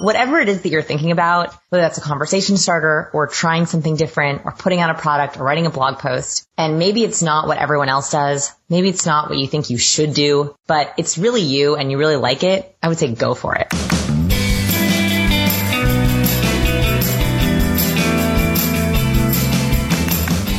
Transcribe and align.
whatever 0.00 0.40
it 0.40 0.48
is 0.48 0.62
that 0.62 0.70
you're 0.70 0.82
thinking 0.82 1.10
about, 1.10 1.54
whether 1.68 1.82
that's 1.82 1.98
a 1.98 2.00
conversation 2.00 2.56
starter 2.56 3.10
or 3.12 3.26
trying 3.26 3.66
something 3.66 3.96
different 3.96 4.42
or 4.46 4.52
putting 4.52 4.80
out 4.80 4.88
a 4.90 4.98
product 4.98 5.36
or 5.36 5.44
writing 5.44 5.66
a 5.66 5.70
blog 5.70 5.98
post. 5.98 6.48
And 6.56 6.78
maybe 6.78 7.04
it's 7.04 7.22
not 7.22 7.46
what 7.46 7.58
everyone 7.58 7.90
else 7.90 8.10
does. 8.10 8.50
Maybe 8.70 8.88
it's 8.88 9.04
not 9.04 9.28
what 9.28 9.38
you 9.38 9.46
think 9.46 9.68
you 9.68 9.76
should 9.76 10.14
do, 10.14 10.56
but 10.66 10.94
it's 10.96 11.18
really 11.18 11.42
you 11.42 11.76
and 11.76 11.90
you 11.90 11.98
really 11.98 12.16
like 12.16 12.44
it. 12.44 12.74
I 12.82 12.88
would 12.88 12.98
say 12.98 13.12
go 13.14 13.34
for 13.34 13.54
it. 13.56 13.68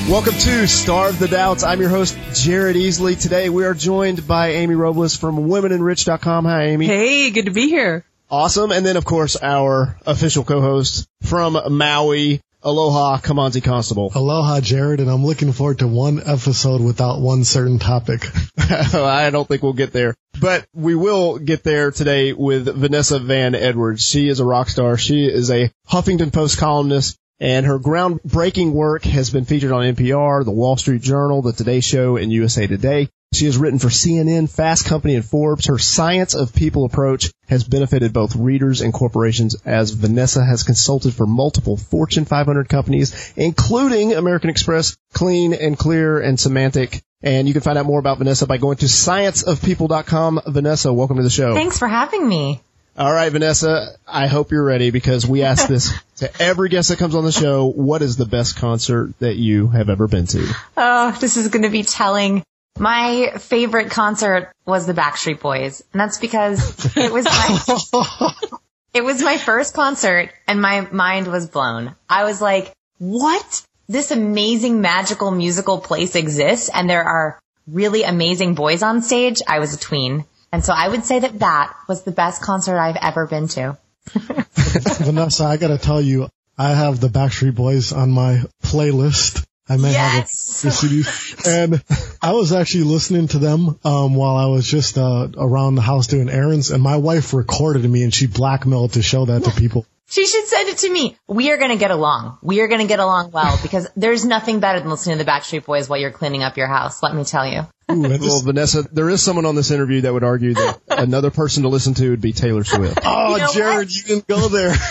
Welcome 0.08 0.34
to 0.34 0.68
Starve 0.68 1.18
the 1.18 1.30
Doubts. 1.30 1.64
I'm 1.64 1.80
your 1.80 1.90
host, 1.90 2.18
Jared 2.34 2.76
Easley. 2.76 3.20
Today 3.20 3.50
we 3.50 3.64
are 3.64 3.74
joined 3.74 4.28
by 4.28 4.50
Amy 4.50 4.76
Robles 4.76 5.16
from 5.16 5.48
womenenrich.com. 5.48 6.46
Hi, 6.46 6.66
Amy. 6.66 6.86
Hey, 6.86 7.32
good 7.32 7.46
to 7.46 7.52
be 7.52 7.70
here. 7.70 8.06
Awesome. 8.32 8.72
And 8.72 8.86
then, 8.86 8.96
of 8.96 9.04
course, 9.04 9.36
our 9.42 9.98
official 10.06 10.46
co-host 10.46 11.06
from 11.24 11.60
Maui, 11.78 12.40
Aloha 12.64 13.18
Kimanzi 13.20 13.62
Constable. 13.62 14.10
Aloha, 14.16 14.62
Jared, 14.62 15.02
and 15.02 15.10
I'm 15.10 15.26
looking 15.26 15.52
forward 15.52 15.80
to 15.80 15.88
one 15.88 16.22
episode 16.26 16.80
without 16.80 17.20
one 17.20 17.44
certain 17.44 17.78
topic. 17.78 18.26
I 18.58 19.32
don't 19.32 19.46
think 19.46 19.64
we'll 19.64 19.74
get 19.74 19.92
there, 19.92 20.16
but 20.40 20.66
we 20.74 20.96
will 20.96 21.40
get 21.40 21.64
there 21.64 21.92
today 21.92 22.32
with 22.32 22.74
Vanessa 22.74 23.20
Van 23.20 23.54
Edwards. 23.54 24.08
She 24.08 24.30
is 24.30 24.40
a 24.40 24.46
rock 24.46 24.70
star. 24.70 24.96
She 24.96 25.26
is 25.26 25.52
a 25.52 25.70
Huffington 25.90 26.32
Post 26.32 26.58
columnist 26.58 27.18
and 27.42 27.66
her 27.66 27.80
groundbreaking 27.80 28.72
work 28.72 29.04
has 29.04 29.32
been 29.32 29.46
featured 29.46 29.72
on 29.72 29.96
NPR, 29.96 30.46
The 30.46 30.52
Wall 30.52 30.78
Street 30.78 31.02
Journal, 31.02 31.42
The 31.42 31.52
Today 31.52 31.80
Show, 31.80 32.16
and 32.16 32.32
USA 32.32 32.68
Today. 32.68 33.10
She 33.34 33.46
has 33.46 33.58
written 33.58 33.80
for 33.80 33.88
CNN, 33.88 34.50
Fast 34.50 34.86
Company, 34.86 35.16
and 35.16 35.24
Forbes. 35.24 35.68
Her 35.68 35.78
science 35.78 36.34
of 36.34 36.54
people 36.54 36.84
approach 36.84 37.32
has 37.48 37.64
benefited 37.64 38.12
both 38.12 38.36
readers 38.36 38.82
and 38.82 38.92
corporations 38.94 39.56
as 39.66 39.92
Vanessa 39.92 40.44
has 40.44 40.64
consulted 40.64 41.14
for 41.14 41.26
multiple 41.26 41.78
Fortune 41.78 42.26
500 42.26 42.68
companies, 42.68 43.32
including 43.38 44.12
American 44.12 44.50
Express, 44.50 44.98
Clean 45.14 45.54
and 45.54 45.78
Clear, 45.78 46.20
and 46.20 46.38
Symantec. 46.38 47.02
And 47.24 47.48
you 47.48 47.54
can 47.54 47.62
find 47.62 47.78
out 47.78 47.86
more 47.86 48.00
about 48.00 48.18
Vanessa 48.18 48.48
by 48.48 48.58
going 48.58 48.78
to 48.78 48.88
scienceofpeople.com. 48.88 50.42
Vanessa, 50.48 50.92
welcome 50.92 51.16
to 51.16 51.24
the 51.24 51.30
show. 51.30 51.54
Thanks 51.54 51.80
for 51.80 51.88
having 51.88 52.28
me. 52.28 52.62
All 52.98 53.14
right, 53.14 53.32
Vanessa, 53.32 53.96
I 54.06 54.28
hope 54.28 54.52
you're 54.52 54.66
ready 54.66 54.92
because 54.92 55.26
we 55.26 55.44
ask 55.44 55.70
this 55.70 55.98
to 56.18 56.42
every 56.42 56.68
guest 56.68 56.90
that 56.90 57.00
comes 57.00 57.16
on 57.16 57.24
the 57.24 57.32
show. 57.32 57.68
What 57.68 58.02
is 58.02 58.18
the 58.18 58.26
best 58.26 58.58
concert 58.58 59.18
that 59.20 59.38
you 59.38 59.70
have 59.70 59.90
ever 59.90 60.10
been 60.10 60.28
to? 60.28 60.54
Oh, 60.76 61.18
this 61.22 61.38
is 61.38 61.48
going 61.48 61.64
to 61.64 61.70
be 61.70 61.84
telling. 61.84 62.44
My 62.80 63.34
favorite 63.38 63.92
concert 63.92 64.52
was 64.66 64.88
the 64.88 64.94
Backstreet 64.94 65.40
Boys, 65.40 65.84
and 65.92 66.00
that's 66.00 66.18
because 66.18 66.86
it 66.96 67.12
was 67.12 67.26
my, 67.26 68.34
it 68.94 69.04
was 69.04 69.22
my 69.22 69.38
first 69.38 69.74
concert 69.74 70.32
and 70.48 70.62
my 70.62 70.82
mind 70.92 71.28
was 71.28 71.48
blown. 71.48 71.96
I 72.10 72.24
was 72.24 72.42
like, 72.42 72.74
what? 72.98 73.64
This 73.88 74.12
amazing 74.12 74.82
magical 74.82 75.32
musical 75.32 75.80
place 75.80 76.16
exists 76.16 76.70
and 76.74 76.90
there 76.90 77.04
are 77.04 77.40
really 77.68 78.04
amazing 78.04 78.56
boys 78.56 78.84
on 78.84 79.02
stage. 79.02 79.42
I 79.48 79.60
was 79.60 79.74
a 79.74 79.80
tween. 79.80 80.26
And 80.52 80.64
so 80.64 80.74
I 80.76 80.88
would 80.88 81.06
say 81.06 81.20
that 81.20 81.40
that 81.40 81.74
was 81.88 82.04
the 82.04 82.12
best 82.12 82.42
concert 82.42 82.78
I've 82.78 82.98
ever 82.98 83.26
been 83.28 83.48
to. 83.50 83.78
Vanessa, 84.14 85.46
I 85.46 85.58
gotta 85.58 85.78
tell 85.78 86.02
you, 86.02 86.28
I 86.58 86.74
have 86.74 87.00
the 87.00 87.08
Backstreet 87.08 87.56
Boys 87.56 87.94
on 87.94 88.12
my 88.12 88.44
playlist. 88.64 89.46
I 89.72 89.78
may 89.78 89.92
yes. 89.92 90.64
have 90.64 90.74
a 90.74 90.76
CD. 90.76 91.04
And 91.48 91.84
I 92.22 92.34
was 92.34 92.52
actually 92.52 92.84
listening 92.84 93.30
to 93.30 93.40
them 93.40 93.80
um, 93.86 94.16
while 94.16 94.36
I 94.36 94.48
was 94.48 94.68
just 94.68 94.98
uh, 94.98 95.30
around 95.38 95.76
the 95.76 95.82
house 95.82 96.08
doing 96.08 96.30
errands, 96.30 96.72
and 96.72 96.84
my 96.84 96.98
wife 96.98 97.34
recorded 97.34 97.90
me, 97.90 98.04
and 98.04 98.14
she 98.14 98.28
blackmailed 98.28 98.94
to 98.94 99.02
show 99.02 99.26
that 99.26 99.46
to 99.46 99.52
people. 99.52 99.86
She 100.12 100.26
should 100.28 100.46
send 100.46 100.68
it 100.68 100.78
to 100.80 100.92
me. 100.92 101.16
We 101.28 101.52
are 101.52 101.58
going 101.58 101.72
to 101.72 101.78
get 101.78 101.90
along. 101.90 102.38
We 102.44 102.60
are 102.60 102.68
going 102.68 102.82
to 102.82 102.88
get 102.88 103.00
along 103.00 103.32
well 103.32 103.58
because 103.64 103.90
there's 103.96 104.26
nothing 104.26 104.60
better 104.60 104.80
than 104.80 104.90
listening 104.90 105.18
to 105.18 105.24
the 105.24 105.30
Backstreet 105.32 105.66
Boys 105.66 105.88
while 105.88 106.00
you're 106.00 106.12
cleaning 106.12 106.44
up 106.44 106.58
your 106.58 106.68
house. 106.68 107.02
Let 107.02 107.16
me 107.16 107.24
tell 107.24 107.48
you. 107.48 107.62
Ooh, 107.90 108.02
well, 108.02 108.42
Vanessa, 108.42 108.84
there 108.92 109.10
is 109.10 109.22
someone 109.22 109.46
on 109.46 109.56
this 109.56 109.72
interview 109.72 110.02
that 110.02 110.14
would 110.14 110.24
argue 110.24 110.54
that 110.54 110.80
another 110.90 111.32
person 111.32 111.64
to 111.64 111.70
listen 111.70 111.94
to 111.96 112.10
would 112.10 112.22
be 112.22 112.34
Taylor 112.34 112.64
Swift. 112.66 113.00
Oh, 113.04 113.36
You 113.36 113.42
know 113.42 113.54
Jared, 113.54 113.78
what? 113.88 113.96
you 113.96 114.04
didn't 114.04 114.28
go 114.28 114.48
there. 114.48 114.76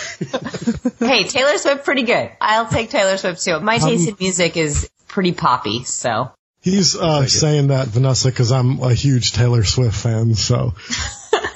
Hey, 1.01 1.25
Taylor 1.25 1.57
Swift, 1.57 1.85
pretty 1.85 2.03
good. 2.03 2.31
I'll 2.43 2.67
take 2.69 2.91
Taylor 2.91 3.17
Swift 3.17 3.43
too. 3.43 3.59
My 3.61 3.79
taste 3.79 4.07
in 4.07 4.17
music 4.21 4.59
is 4.59 4.91
pretty 5.09 5.33
poppy, 5.33 5.85
so. 5.85 6.31
He's 6.61 6.95
uh, 6.95 7.27
saying 7.27 7.69
that, 7.69 7.89
Vanessa, 7.89 8.29
because 8.29 8.53
I'm 8.53 8.81
a 8.83 8.93
huge 8.93 9.33
Taylor 9.33 9.65
Swift 9.65 9.97
fan. 9.97 10.35
So 10.35 10.75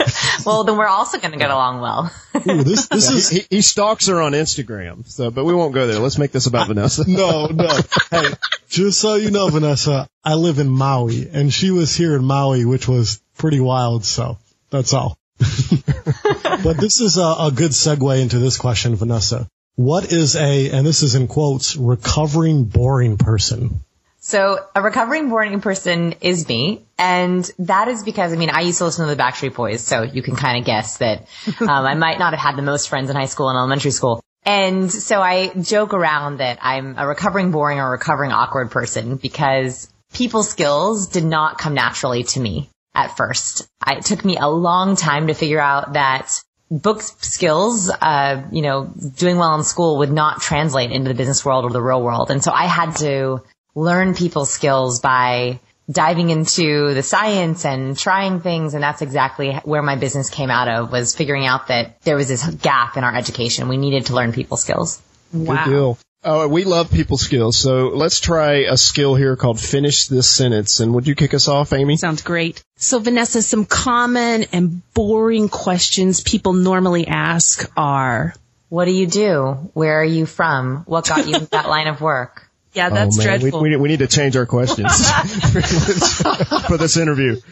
Well, 0.44 0.64
then 0.64 0.76
we're 0.76 0.86
also 0.86 1.18
going 1.18 1.32
to 1.32 1.38
get 1.38 1.50
along 1.50 1.80
well. 1.80 2.12
Ooh, 2.36 2.62
this 2.64 2.86
this 2.90 3.08
He, 3.08 3.16
is 3.16 3.28
he, 3.30 3.46
he 3.48 3.62
stalks 3.62 4.08
her 4.08 4.20
on 4.20 4.32
Instagram, 4.32 5.06
so 5.06 5.30
but 5.30 5.44
we 5.44 5.54
won't 5.54 5.72
go 5.72 5.86
there. 5.86 5.98
Let's 5.98 6.18
make 6.18 6.32
this 6.32 6.46
about 6.46 6.64
uh, 6.64 6.74
Vanessa. 6.74 7.04
no, 7.08 7.46
no. 7.46 7.78
Hey, 8.10 8.28
just 8.68 9.00
so 9.00 9.14
you 9.14 9.30
know, 9.30 9.48
Vanessa, 9.48 10.06
I 10.22 10.34
live 10.34 10.58
in 10.58 10.68
Maui, 10.68 11.28
and 11.32 11.52
she 11.52 11.70
was 11.70 11.94
here 11.96 12.14
in 12.16 12.24
Maui, 12.24 12.64
which 12.64 12.86
was 12.86 13.22
pretty 13.38 13.60
wild. 13.60 14.04
So 14.04 14.38
that's 14.70 14.92
all. 14.92 15.18
but 15.38 16.76
this 16.78 17.00
is 17.00 17.16
a, 17.16 17.34
a 17.38 17.52
good 17.54 17.72
segue 17.72 18.20
into 18.20 18.38
this 18.38 18.56
question, 18.56 18.96
Vanessa. 18.96 19.48
What 19.76 20.12
is 20.12 20.36
a, 20.36 20.70
and 20.70 20.86
this 20.86 21.02
is 21.02 21.14
in 21.14 21.26
quotes, 21.26 21.76
recovering 21.76 22.64
boring 22.64 23.16
person? 23.16 23.80
So 24.26 24.58
a 24.74 24.80
recovering 24.80 25.28
boring 25.28 25.60
person 25.60 26.14
is 26.22 26.48
me. 26.48 26.86
And 26.96 27.48
that 27.58 27.88
is 27.88 28.02
because, 28.02 28.32
I 28.32 28.36
mean, 28.36 28.48
I 28.48 28.62
used 28.62 28.78
to 28.78 28.84
listen 28.84 29.06
to 29.06 29.14
the 29.14 29.22
Backstreet 29.22 29.54
Boys, 29.54 29.82
so 29.82 30.00
you 30.00 30.22
can 30.22 30.34
kind 30.34 30.58
of 30.58 30.64
guess 30.64 30.96
that 30.96 31.26
um, 31.60 31.68
I 31.68 31.92
might 31.94 32.18
not 32.18 32.32
have 32.32 32.40
had 32.40 32.56
the 32.56 32.62
most 32.62 32.88
friends 32.88 33.10
in 33.10 33.16
high 33.16 33.26
school 33.26 33.50
and 33.50 33.58
elementary 33.58 33.90
school. 33.90 34.22
And 34.46 34.90
so 34.90 35.20
I 35.20 35.48
joke 35.48 35.92
around 35.92 36.38
that 36.38 36.58
I'm 36.62 36.94
a 36.96 37.06
recovering 37.06 37.50
boring 37.50 37.80
or 37.80 37.90
recovering 37.90 38.32
awkward 38.32 38.70
person 38.70 39.16
because 39.16 39.92
people 40.14 40.42
skills 40.42 41.08
did 41.08 41.24
not 41.24 41.58
come 41.58 41.74
naturally 41.74 42.22
to 42.22 42.40
me 42.40 42.70
at 42.94 43.18
first. 43.18 43.68
I, 43.82 43.96
it 43.96 44.06
took 44.06 44.24
me 44.24 44.38
a 44.38 44.48
long 44.48 44.96
time 44.96 45.26
to 45.26 45.34
figure 45.34 45.60
out 45.60 45.92
that 45.92 46.30
book 46.70 47.02
skills, 47.02 47.90
uh, 47.90 48.42
you 48.50 48.62
know, 48.62 48.90
doing 49.16 49.36
well 49.36 49.54
in 49.54 49.64
school 49.64 49.98
would 49.98 50.12
not 50.12 50.40
translate 50.40 50.92
into 50.92 51.08
the 51.08 51.14
business 51.14 51.44
world 51.44 51.66
or 51.66 51.70
the 51.70 51.82
real 51.82 52.02
world. 52.02 52.30
And 52.30 52.42
so 52.42 52.52
I 52.52 52.64
had 52.64 52.96
to 52.96 53.42
learn 53.74 54.14
people's 54.14 54.50
skills 54.50 55.00
by 55.00 55.60
diving 55.90 56.30
into 56.30 56.94
the 56.94 57.02
science 57.02 57.64
and 57.64 57.96
trying 57.96 58.40
things. 58.40 58.74
And 58.74 58.82
that's 58.82 59.02
exactly 59.02 59.54
where 59.64 59.82
my 59.82 59.96
business 59.96 60.30
came 60.30 60.50
out 60.50 60.68
of 60.68 60.90
was 60.90 61.14
figuring 61.14 61.46
out 61.46 61.68
that 61.68 62.00
there 62.02 62.16
was 62.16 62.28
this 62.28 62.46
gap 62.46 62.96
in 62.96 63.04
our 63.04 63.14
education. 63.14 63.68
We 63.68 63.76
needed 63.76 64.06
to 64.06 64.14
learn 64.14 64.32
people 64.32 64.56
skills. 64.56 65.00
Wow. 65.32 65.64
Good 65.64 65.70
deal. 65.70 65.98
Oh, 66.26 66.48
we 66.48 66.64
love 66.64 66.90
people 66.90 67.18
skills, 67.18 67.54
so 67.54 67.88
let's 67.88 68.18
try 68.18 68.64
a 68.64 68.78
skill 68.78 69.14
here 69.14 69.36
called 69.36 69.60
finish 69.60 70.06
this 70.06 70.26
sentence. 70.26 70.80
And 70.80 70.94
would 70.94 71.06
you 71.06 71.14
kick 71.14 71.34
us 71.34 71.48
off, 71.48 71.74
Amy? 71.74 71.98
Sounds 71.98 72.22
great. 72.22 72.64
So 72.76 72.98
Vanessa, 72.98 73.42
some 73.42 73.66
common 73.66 74.46
and 74.50 74.80
boring 74.94 75.50
questions 75.50 76.22
people 76.22 76.54
normally 76.54 77.06
ask 77.06 77.70
are, 77.76 78.34
What 78.70 78.86
do 78.86 78.92
you 78.92 79.06
do? 79.06 79.70
Where 79.74 80.00
are 80.00 80.04
you 80.04 80.24
from? 80.24 80.84
What 80.86 81.06
got 81.06 81.28
you 81.28 81.40
that 81.40 81.68
line 81.68 81.88
of 81.88 82.00
work? 82.00 82.48
Yeah, 82.74 82.90
that's 82.90 83.16
oh, 83.16 83.18
man. 83.18 83.38
dreadful. 83.38 83.60
We, 83.62 83.70
we, 83.70 83.76
we 83.76 83.88
need 83.88 84.00
to 84.00 84.06
change 84.06 84.36
our 84.36 84.46
questions 84.46 85.10
for 86.66 86.76
this 86.76 86.96
interview. 86.96 87.40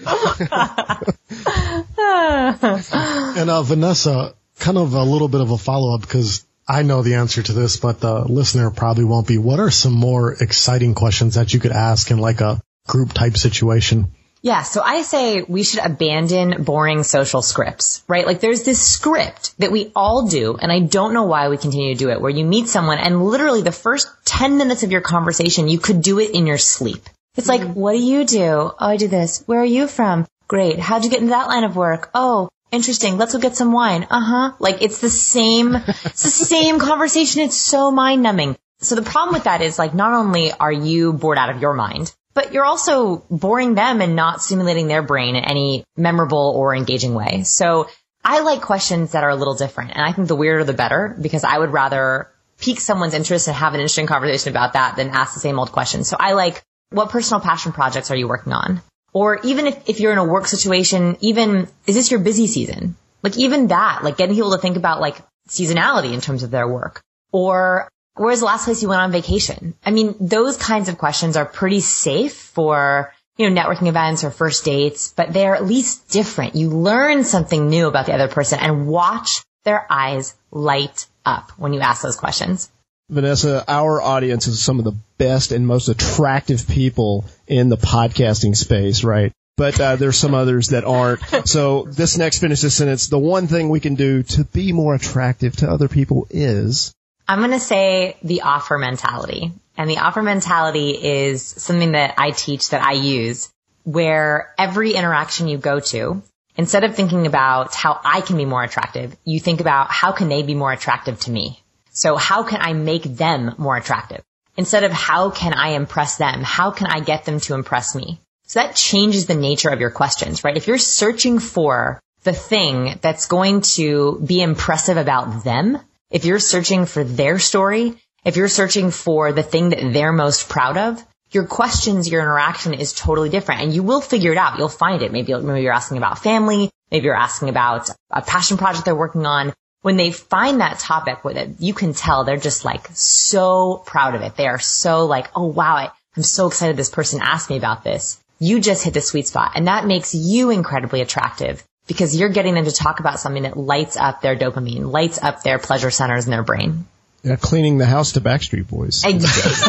And 2.14 3.50
uh, 3.50 3.62
Vanessa, 3.62 4.34
kind 4.58 4.78
of 4.78 4.94
a 4.94 5.02
little 5.02 5.28
bit 5.28 5.40
of 5.40 5.50
a 5.50 5.58
follow 5.58 5.94
up 5.94 6.02
because 6.02 6.44
I 6.68 6.82
know 6.82 7.02
the 7.02 7.14
answer 7.14 7.42
to 7.42 7.52
this, 7.52 7.76
but 7.76 8.00
the 8.00 8.20
listener 8.20 8.70
probably 8.70 9.04
won't 9.04 9.26
be. 9.26 9.38
What 9.38 9.60
are 9.60 9.70
some 9.70 9.92
more 9.92 10.32
exciting 10.32 10.94
questions 10.94 11.34
that 11.34 11.52
you 11.52 11.60
could 11.60 11.72
ask 11.72 12.10
in 12.10 12.18
like 12.18 12.40
a 12.40 12.60
group 12.86 13.12
type 13.12 13.36
situation? 13.36 14.12
Yeah, 14.44 14.62
so 14.62 14.82
I 14.82 15.02
say 15.02 15.42
we 15.42 15.62
should 15.62 15.78
abandon 15.78 16.64
boring 16.64 17.04
social 17.04 17.42
scripts, 17.42 18.02
right? 18.08 18.26
Like 18.26 18.40
there's 18.40 18.64
this 18.64 18.84
script 18.84 19.54
that 19.58 19.70
we 19.70 19.92
all 19.94 20.26
do, 20.26 20.56
and 20.60 20.72
I 20.72 20.80
don't 20.80 21.14
know 21.14 21.22
why 21.22 21.48
we 21.48 21.56
continue 21.56 21.94
to 21.94 21.98
do 21.98 22.10
it, 22.10 22.20
where 22.20 22.30
you 22.30 22.44
meet 22.44 22.66
someone 22.66 22.98
and 22.98 23.24
literally 23.24 23.62
the 23.62 23.70
first 23.70 24.08
10 24.24 24.58
minutes 24.58 24.82
of 24.82 24.90
your 24.90 25.00
conversation, 25.00 25.68
you 25.68 25.78
could 25.78 26.02
do 26.02 26.18
it 26.18 26.32
in 26.32 26.48
your 26.48 26.58
sleep. 26.58 27.08
It's 27.36 27.48
like, 27.48 27.62
what 27.62 27.92
do 27.92 28.02
you 28.02 28.24
do? 28.24 28.44
Oh, 28.44 28.74
I 28.78 28.96
do 28.96 29.06
this. 29.06 29.44
Where 29.46 29.60
are 29.60 29.64
you 29.64 29.86
from? 29.86 30.26
Great. 30.48 30.80
How'd 30.80 31.04
you 31.04 31.10
get 31.10 31.20
into 31.20 31.30
that 31.30 31.46
line 31.46 31.62
of 31.62 31.76
work? 31.76 32.10
Oh, 32.12 32.48
interesting. 32.72 33.18
Let's 33.18 33.32
go 33.32 33.38
get 33.38 33.54
some 33.54 33.72
wine. 33.72 34.08
Uh 34.10 34.20
huh. 34.20 34.52
Like 34.58 34.82
it's 34.82 34.98
the 34.98 35.08
same, 35.08 35.76
it's 35.76 36.22
the 36.24 36.28
same 36.46 36.80
conversation. 36.80 37.42
It's 37.42 37.56
so 37.56 37.92
mind 37.92 38.24
numbing. 38.24 38.56
So 38.80 38.96
the 38.96 39.02
problem 39.02 39.34
with 39.34 39.44
that 39.44 39.62
is 39.62 39.78
like 39.78 39.94
not 39.94 40.12
only 40.12 40.50
are 40.50 40.72
you 40.72 41.12
bored 41.12 41.38
out 41.38 41.50
of 41.50 41.62
your 41.62 41.74
mind, 41.74 42.12
but 42.34 42.52
you're 42.52 42.64
also 42.64 43.24
boring 43.30 43.74
them 43.74 44.00
and 44.00 44.16
not 44.16 44.42
stimulating 44.42 44.88
their 44.88 45.02
brain 45.02 45.36
in 45.36 45.44
any 45.44 45.84
memorable 45.96 46.52
or 46.56 46.74
engaging 46.74 47.14
way. 47.14 47.42
So 47.42 47.88
I 48.24 48.40
like 48.40 48.62
questions 48.62 49.12
that 49.12 49.24
are 49.24 49.30
a 49.30 49.36
little 49.36 49.54
different. 49.54 49.92
And 49.92 50.02
I 50.02 50.12
think 50.12 50.28
the 50.28 50.36
weirder 50.36 50.64
the 50.64 50.72
better 50.72 51.16
because 51.20 51.44
I 51.44 51.58
would 51.58 51.72
rather 51.72 52.30
pique 52.58 52.80
someone's 52.80 53.14
interest 53.14 53.48
and 53.48 53.56
have 53.56 53.74
an 53.74 53.80
interesting 53.80 54.06
conversation 54.06 54.50
about 54.50 54.74
that 54.74 54.96
than 54.96 55.10
ask 55.10 55.34
the 55.34 55.40
same 55.40 55.58
old 55.58 55.72
question. 55.72 56.04
So 56.04 56.16
I 56.18 56.32
like, 56.32 56.62
what 56.90 57.10
personal 57.10 57.40
passion 57.40 57.72
projects 57.72 58.10
are 58.10 58.16
you 58.16 58.28
working 58.28 58.52
on? 58.52 58.80
Or 59.12 59.40
even 59.42 59.66
if, 59.66 59.88
if 59.88 60.00
you're 60.00 60.12
in 60.12 60.18
a 60.18 60.24
work 60.24 60.46
situation, 60.46 61.16
even, 61.20 61.68
is 61.86 61.94
this 61.94 62.10
your 62.10 62.20
busy 62.20 62.46
season? 62.46 62.96
Like 63.22 63.36
even 63.36 63.68
that, 63.68 64.04
like 64.04 64.16
getting 64.16 64.34
people 64.34 64.52
to 64.52 64.58
think 64.58 64.76
about 64.76 65.00
like 65.00 65.16
seasonality 65.48 66.12
in 66.12 66.20
terms 66.20 66.42
of 66.42 66.50
their 66.50 66.68
work? 66.68 67.02
Or 67.32 67.88
where's 68.14 68.40
the 68.40 68.46
last 68.46 68.64
place 68.64 68.82
you 68.82 68.88
went 68.88 69.00
on 69.00 69.12
vacation? 69.12 69.74
I 69.84 69.90
mean, 69.90 70.14
those 70.20 70.56
kinds 70.56 70.88
of 70.88 70.98
questions 70.98 71.36
are 71.36 71.46
pretty 71.46 71.80
safe 71.80 72.34
for, 72.34 73.12
you 73.36 73.48
know, 73.48 73.60
networking 73.60 73.88
events 73.88 74.24
or 74.24 74.30
first 74.30 74.64
dates, 74.64 75.12
but 75.16 75.32
they're 75.32 75.54
at 75.54 75.64
least 75.64 76.08
different. 76.10 76.54
You 76.54 76.70
learn 76.70 77.24
something 77.24 77.68
new 77.68 77.88
about 77.88 78.06
the 78.06 78.14
other 78.14 78.28
person 78.28 78.58
and 78.60 78.86
watch 78.86 79.42
their 79.64 79.86
eyes 79.90 80.34
light 80.50 81.06
up 81.24 81.52
when 81.56 81.72
you 81.72 81.80
ask 81.80 82.02
those 82.02 82.16
questions. 82.16 82.70
Vanessa, 83.08 83.64
our 83.68 84.00
audience 84.00 84.46
is 84.46 84.62
some 84.62 84.78
of 84.78 84.84
the 84.84 84.96
best 85.18 85.52
and 85.52 85.66
most 85.66 85.88
attractive 85.88 86.66
people 86.66 87.26
in 87.46 87.68
the 87.68 87.76
podcasting 87.76 88.56
space, 88.56 89.04
right? 89.04 89.32
But 89.56 89.78
uh, 89.78 89.96
there's 89.96 90.16
some 90.16 90.32
others 90.32 90.68
that 90.68 90.84
aren't. 90.84 91.20
So 91.46 91.82
this 91.82 92.16
next 92.16 92.38
finish 92.38 92.62
this 92.62 92.74
sentence, 92.74 93.08
the 93.08 93.18
one 93.18 93.48
thing 93.48 93.68
we 93.68 93.80
can 93.80 93.96
do 93.96 94.22
to 94.22 94.44
be 94.44 94.72
more 94.72 94.94
attractive 94.94 95.56
to 95.56 95.70
other 95.70 95.88
people 95.88 96.26
is 96.30 96.94
I'm 97.28 97.38
going 97.38 97.52
to 97.52 97.60
say 97.60 98.16
the 98.22 98.42
offer 98.42 98.78
mentality. 98.78 99.52
And 99.76 99.88
the 99.88 99.98
offer 99.98 100.22
mentality 100.22 100.90
is 100.90 101.42
something 101.42 101.92
that 101.92 102.14
I 102.18 102.30
teach 102.30 102.70
that 102.70 102.84
I 102.84 102.92
use 102.92 103.50
where 103.84 104.54
every 104.58 104.92
interaction 104.92 105.48
you 105.48 105.58
go 105.58 105.80
to, 105.80 106.22
instead 106.56 106.84
of 106.84 106.94
thinking 106.94 107.26
about 107.26 107.74
how 107.74 107.98
I 108.04 108.20
can 108.20 108.36
be 108.36 108.44
more 108.44 108.62
attractive, 108.62 109.16
you 109.24 109.40
think 109.40 109.60
about 109.60 109.90
how 109.90 110.12
can 110.12 110.28
they 110.28 110.42
be 110.42 110.54
more 110.54 110.72
attractive 110.72 111.18
to 111.20 111.30
me? 111.30 111.62
So 111.90 112.16
how 112.16 112.42
can 112.42 112.60
I 112.60 112.74
make 112.74 113.02
them 113.04 113.54
more 113.58 113.76
attractive? 113.76 114.22
Instead 114.56 114.84
of 114.84 114.92
how 114.92 115.30
can 115.30 115.54
I 115.54 115.70
impress 115.70 116.16
them? 116.16 116.42
How 116.42 116.70
can 116.70 116.86
I 116.86 117.00
get 117.00 117.24
them 117.24 117.40
to 117.40 117.54
impress 117.54 117.94
me? 117.94 118.20
So 118.46 118.60
that 118.60 118.76
changes 118.76 119.26
the 119.26 119.34
nature 119.34 119.70
of 119.70 119.80
your 119.80 119.90
questions, 119.90 120.44
right? 120.44 120.56
If 120.56 120.66
you're 120.66 120.78
searching 120.78 121.38
for 121.38 122.00
the 122.24 122.34
thing 122.34 122.98
that's 123.00 123.26
going 123.26 123.62
to 123.62 124.20
be 124.24 124.42
impressive 124.42 124.98
about 124.98 125.44
them, 125.44 125.78
if 126.12 126.26
you're 126.26 126.38
searching 126.38 126.84
for 126.84 127.02
their 127.02 127.38
story, 127.38 127.94
if 128.24 128.36
you're 128.36 128.48
searching 128.48 128.90
for 128.90 129.32
the 129.32 129.42
thing 129.42 129.70
that 129.70 129.92
they're 129.92 130.12
most 130.12 130.48
proud 130.48 130.76
of, 130.76 131.04
your 131.30 131.46
questions, 131.46 132.08
your 132.08 132.20
interaction 132.20 132.74
is 132.74 132.92
totally 132.92 133.30
different 133.30 133.62
and 133.62 133.74
you 133.74 133.82
will 133.82 134.02
figure 134.02 134.32
it 134.32 134.38
out. 134.38 134.58
You'll 134.58 134.68
find 134.68 135.00
it. 135.00 135.10
Maybe, 135.10 135.34
maybe 135.34 135.62
you're 135.62 135.72
asking 135.72 135.96
about 135.96 136.18
family. 136.18 136.70
Maybe 136.90 137.06
you're 137.06 137.16
asking 137.16 137.48
about 137.48 137.88
a 138.10 138.20
passion 138.20 138.58
project 138.58 138.84
they're 138.84 138.94
working 138.94 139.24
on. 139.24 139.54
When 139.80 139.96
they 139.96 140.12
find 140.12 140.60
that 140.60 140.78
topic 140.78 141.24
with 141.24 141.38
it, 141.38 141.56
you 141.58 141.72
can 141.72 141.94
tell 141.94 142.22
they're 142.22 142.36
just 142.36 142.66
like 142.66 142.86
so 142.92 143.82
proud 143.86 144.14
of 144.14 144.20
it. 144.20 144.36
They 144.36 144.46
are 144.46 144.60
so 144.60 145.06
like, 145.06 145.28
oh 145.34 145.46
wow, 145.46 145.74
I, 145.76 145.90
I'm 146.14 146.22
so 146.22 146.46
excited 146.46 146.76
this 146.76 146.90
person 146.90 147.20
asked 147.22 147.48
me 147.48 147.56
about 147.56 147.82
this. 147.82 148.22
You 148.38 148.60
just 148.60 148.84
hit 148.84 148.92
the 148.92 149.00
sweet 149.00 149.26
spot 149.26 149.52
and 149.54 149.66
that 149.66 149.86
makes 149.86 150.14
you 150.14 150.50
incredibly 150.50 151.00
attractive 151.00 151.64
because 151.86 152.16
you're 152.18 152.28
getting 152.28 152.54
them 152.54 152.64
to 152.64 152.72
talk 152.72 153.00
about 153.00 153.20
something 153.20 153.42
that 153.42 153.56
lights 153.56 153.96
up 153.96 154.20
their 154.20 154.36
dopamine, 154.36 154.90
lights 154.90 155.22
up 155.22 155.42
their 155.42 155.58
pleasure 155.58 155.90
centers 155.90 156.26
in 156.26 156.30
their 156.30 156.42
brain. 156.42 156.86
Yeah, 157.22 157.36
cleaning 157.36 157.78
the 157.78 157.86
house 157.86 158.12
to 158.12 158.20
Backstreet 158.20 158.68
Boys. 158.68 159.04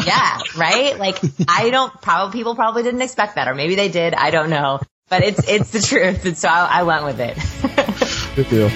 yeah, 0.06 0.40
right? 0.58 0.98
Like, 0.98 1.20
I 1.48 1.70
don't, 1.70 1.94
probably, 2.02 2.40
people 2.40 2.56
probably 2.56 2.82
didn't 2.82 3.02
expect 3.02 3.36
that, 3.36 3.48
or 3.48 3.54
maybe 3.54 3.76
they 3.76 3.90
did, 3.90 4.16
I 4.16 4.32
don't 4.32 4.50
know. 4.50 4.80
But 5.10 5.24
it's, 5.24 5.48
it's 5.48 5.70
the 5.70 5.82
truth, 5.82 6.26
and 6.26 6.38
so 6.38 6.48
I, 6.48 6.80
I 6.80 6.84
went 6.84 7.04
with 7.04 7.20
it. 7.20 8.36
Good 8.36 8.50
deal. 8.50 8.70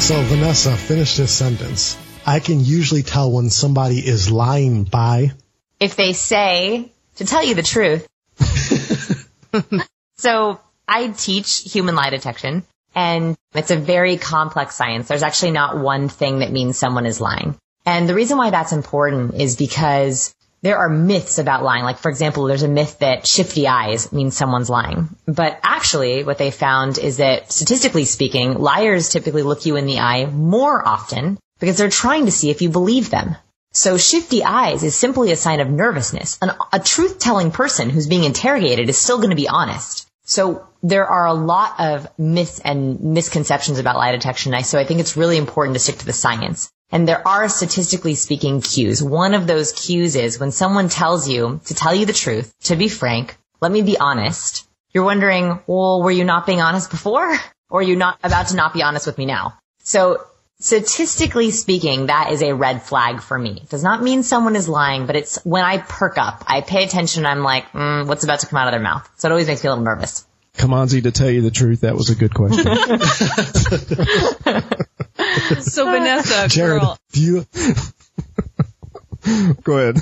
So 0.00 0.22
Vanessa, 0.22 0.76
finish 0.76 1.16
this 1.16 1.32
sentence. 1.32 1.96
I 2.26 2.40
can 2.40 2.64
usually 2.64 3.04
tell 3.04 3.30
when 3.30 3.50
somebody 3.50 4.00
is 4.00 4.32
lying 4.32 4.82
by. 4.82 5.30
If 5.78 5.94
they 5.94 6.12
say, 6.12 6.90
to 7.16 7.24
tell 7.24 7.44
you 7.44 7.54
the 7.54 7.62
truth. 7.62 8.08
so 10.18 10.60
I 10.88 11.08
teach 11.08 11.62
human 11.72 11.94
lie 11.94 12.10
detection 12.10 12.64
and 12.96 13.36
it's 13.54 13.70
a 13.70 13.76
very 13.76 14.16
complex 14.16 14.74
science. 14.74 15.06
There's 15.06 15.22
actually 15.22 15.52
not 15.52 15.78
one 15.78 16.08
thing 16.08 16.40
that 16.40 16.50
means 16.50 16.76
someone 16.76 17.06
is 17.06 17.20
lying. 17.20 17.56
And 17.84 18.08
the 18.08 18.14
reason 18.14 18.38
why 18.38 18.50
that's 18.50 18.72
important 18.72 19.34
is 19.34 19.54
because 19.54 20.34
there 20.62 20.78
are 20.78 20.88
myths 20.88 21.38
about 21.38 21.62
lying. 21.62 21.84
Like, 21.84 21.98
for 21.98 22.10
example, 22.10 22.46
there's 22.46 22.64
a 22.64 22.68
myth 22.68 22.98
that 22.98 23.24
shifty 23.24 23.68
eyes 23.68 24.12
means 24.12 24.36
someone's 24.36 24.68
lying. 24.68 25.10
But 25.26 25.60
actually, 25.62 26.24
what 26.24 26.38
they 26.38 26.50
found 26.50 26.98
is 26.98 27.18
that 27.18 27.52
statistically 27.52 28.04
speaking, 28.04 28.54
liars 28.54 29.10
typically 29.10 29.44
look 29.44 29.64
you 29.64 29.76
in 29.76 29.86
the 29.86 30.00
eye 30.00 30.26
more 30.26 30.86
often 30.86 31.38
because 31.58 31.76
they're 31.76 31.88
trying 31.88 32.26
to 32.26 32.32
see 32.32 32.50
if 32.50 32.62
you 32.62 32.68
believe 32.68 33.10
them. 33.10 33.36
So 33.72 33.98
shifty 33.98 34.42
eyes 34.42 34.82
is 34.82 34.94
simply 34.94 35.32
a 35.32 35.36
sign 35.36 35.60
of 35.60 35.68
nervousness. 35.68 36.38
An, 36.40 36.52
a 36.72 36.80
truth-telling 36.80 37.50
person 37.50 37.90
who's 37.90 38.06
being 38.06 38.24
interrogated 38.24 38.88
is 38.88 38.96
still 38.96 39.18
going 39.18 39.30
to 39.30 39.36
be 39.36 39.48
honest. 39.48 40.08
So 40.24 40.66
there 40.82 41.06
are 41.06 41.26
a 41.26 41.34
lot 41.34 41.78
of 41.78 42.08
myths 42.18 42.58
and 42.58 43.00
misconceptions 43.00 43.78
about 43.78 43.96
lie 43.96 44.12
detection. 44.12 44.60
So 44.64 44.78
I 44.78 44.84
think 44.84 45.00
it's 45.00 45.16
really 45.16 45.36
important 45.36 45.74
to 45.74 45.80
stick 45.80 45.98
to 45.98 46.06
the 46.06 46.12
science. 46.12 46.70
And 46.90 47.06
there 47.06 47.26
are 47.26 47.48
statistically 47.48 48.14
speaking 48.14 48.60
cues. 48.60 49.02
One 49.02 49.34
of 49.34 49.46
those 49.46 49.72
cues 49.72 50.16
is 50.16 50.38
when 50.38 50.52
someone 50.52 50.88
tells 50.88 51.28
you 51.28 51.60
to 51.66 51.74
tell 51.74 51.94
you 51.94 52.06
the 52.06 52.12
truth, 52.12 52.54
to 52.64 52.76
be 52.76 52.88
frank, 52.88 53.36
let 53.60 53.72
me 53.72 53.82
be 53.82 53.98
honest. 53.98 54.66
You're 54.92 55.04
wondering, 55.04 55.60
well, 55.66 56.02
were 56.02 56.10
you 56.10 56.24
not 56.24 56.46
being 56.46 56.60
honest 56.60 56.90
before? 56.90 57.36
Or 57.68 57.80
are 57.80 57.82
you 57.82 57.96
not 57.96 58.20
about 58.22 58.46
to 58.48 58.54
not 58.54 58.74
be 58.74 58.84
honest 58.84 59.08
with 59.08 59.18
me 59.18 59.26
now? 59.26 59.58
So 59.80 60.24
statistically 60.58 61.50
speaking, 61.50 62.06
that 62.06 62.32
is 62.32 62.42
a 62.42 62.54
red 62.54 62.82
flag 62.82 63.20
for 63.20 63.38
me. 63.38 63.60
It 63.62 63.68
does 63.68 63.82
not 63.82 64.02
mean 64.02 64.22
someone 64.22 64.56
is 64.56 64.68
lying, 64.68 65.06
but 65.06 65.16
it's 65.16 65.38
when 65.44 65.64
I 65.64 65.78
perk 65.78 66.18
up, 66.18 66.44
I 66.46 66.60
pay 66.62 66.84
attention, 66.84 67.24
and 67.24 67.38
I'm 67.38 67.44
like, 67.44 67.70
mm, 67.72 68.06
what's 68.06 68.24
about 68.24 68.40
to 68.40 68.46
come 68.46 68.58
out 68.58 68.68
of 68.68 68.72
their 68.72 68.80
mouth? 68.80 69.08
So 69.16 69.28
it 69.28 69.32
always 69.32 69.46
makes 69.46 69.62
me 69.62 69.68
a 69.68 69.72
little 69.72 69.84
nervous. 69.84 70.26
Kimanzi, 70.56 71.02
to 71.02 71.12
tell 71.12 71.30
you 71.30 71.42
the 71.42 71.50
truth, 71.50 71.82
that 71.82 71.94
was 71.94 72.08
a 72.08 72.14
good 72.14 72.32
question. 72.32 72.64
so 75.60 75.84
Vanessa, 75.84 76.48
Jared, 76.54 76.80
girl, 76.80 76.98
do 77.12 77.22
you? 77.22 77.46
Go 79.62 79.78
ahead. 79.78 79.98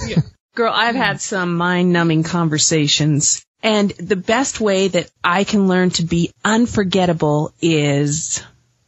girl, 0.54 0.72
I've 0.72 0.94
had 0.94 1.20
some 1.20 1.56
mind-numbing 1.56 2.22
conversations, 2.22 3.44
and 3.62 3.90
the 3.90 4.16
best 4.16 4.60
way 4.60 4.86
that 4.88 5.10
I 5.24 5.42
can 5.42 5.66
learn 5.66 5.90
to 5.90 6.04
be 6.04 6.30
unforgettable 6.44 7.52
is 7.60 8.40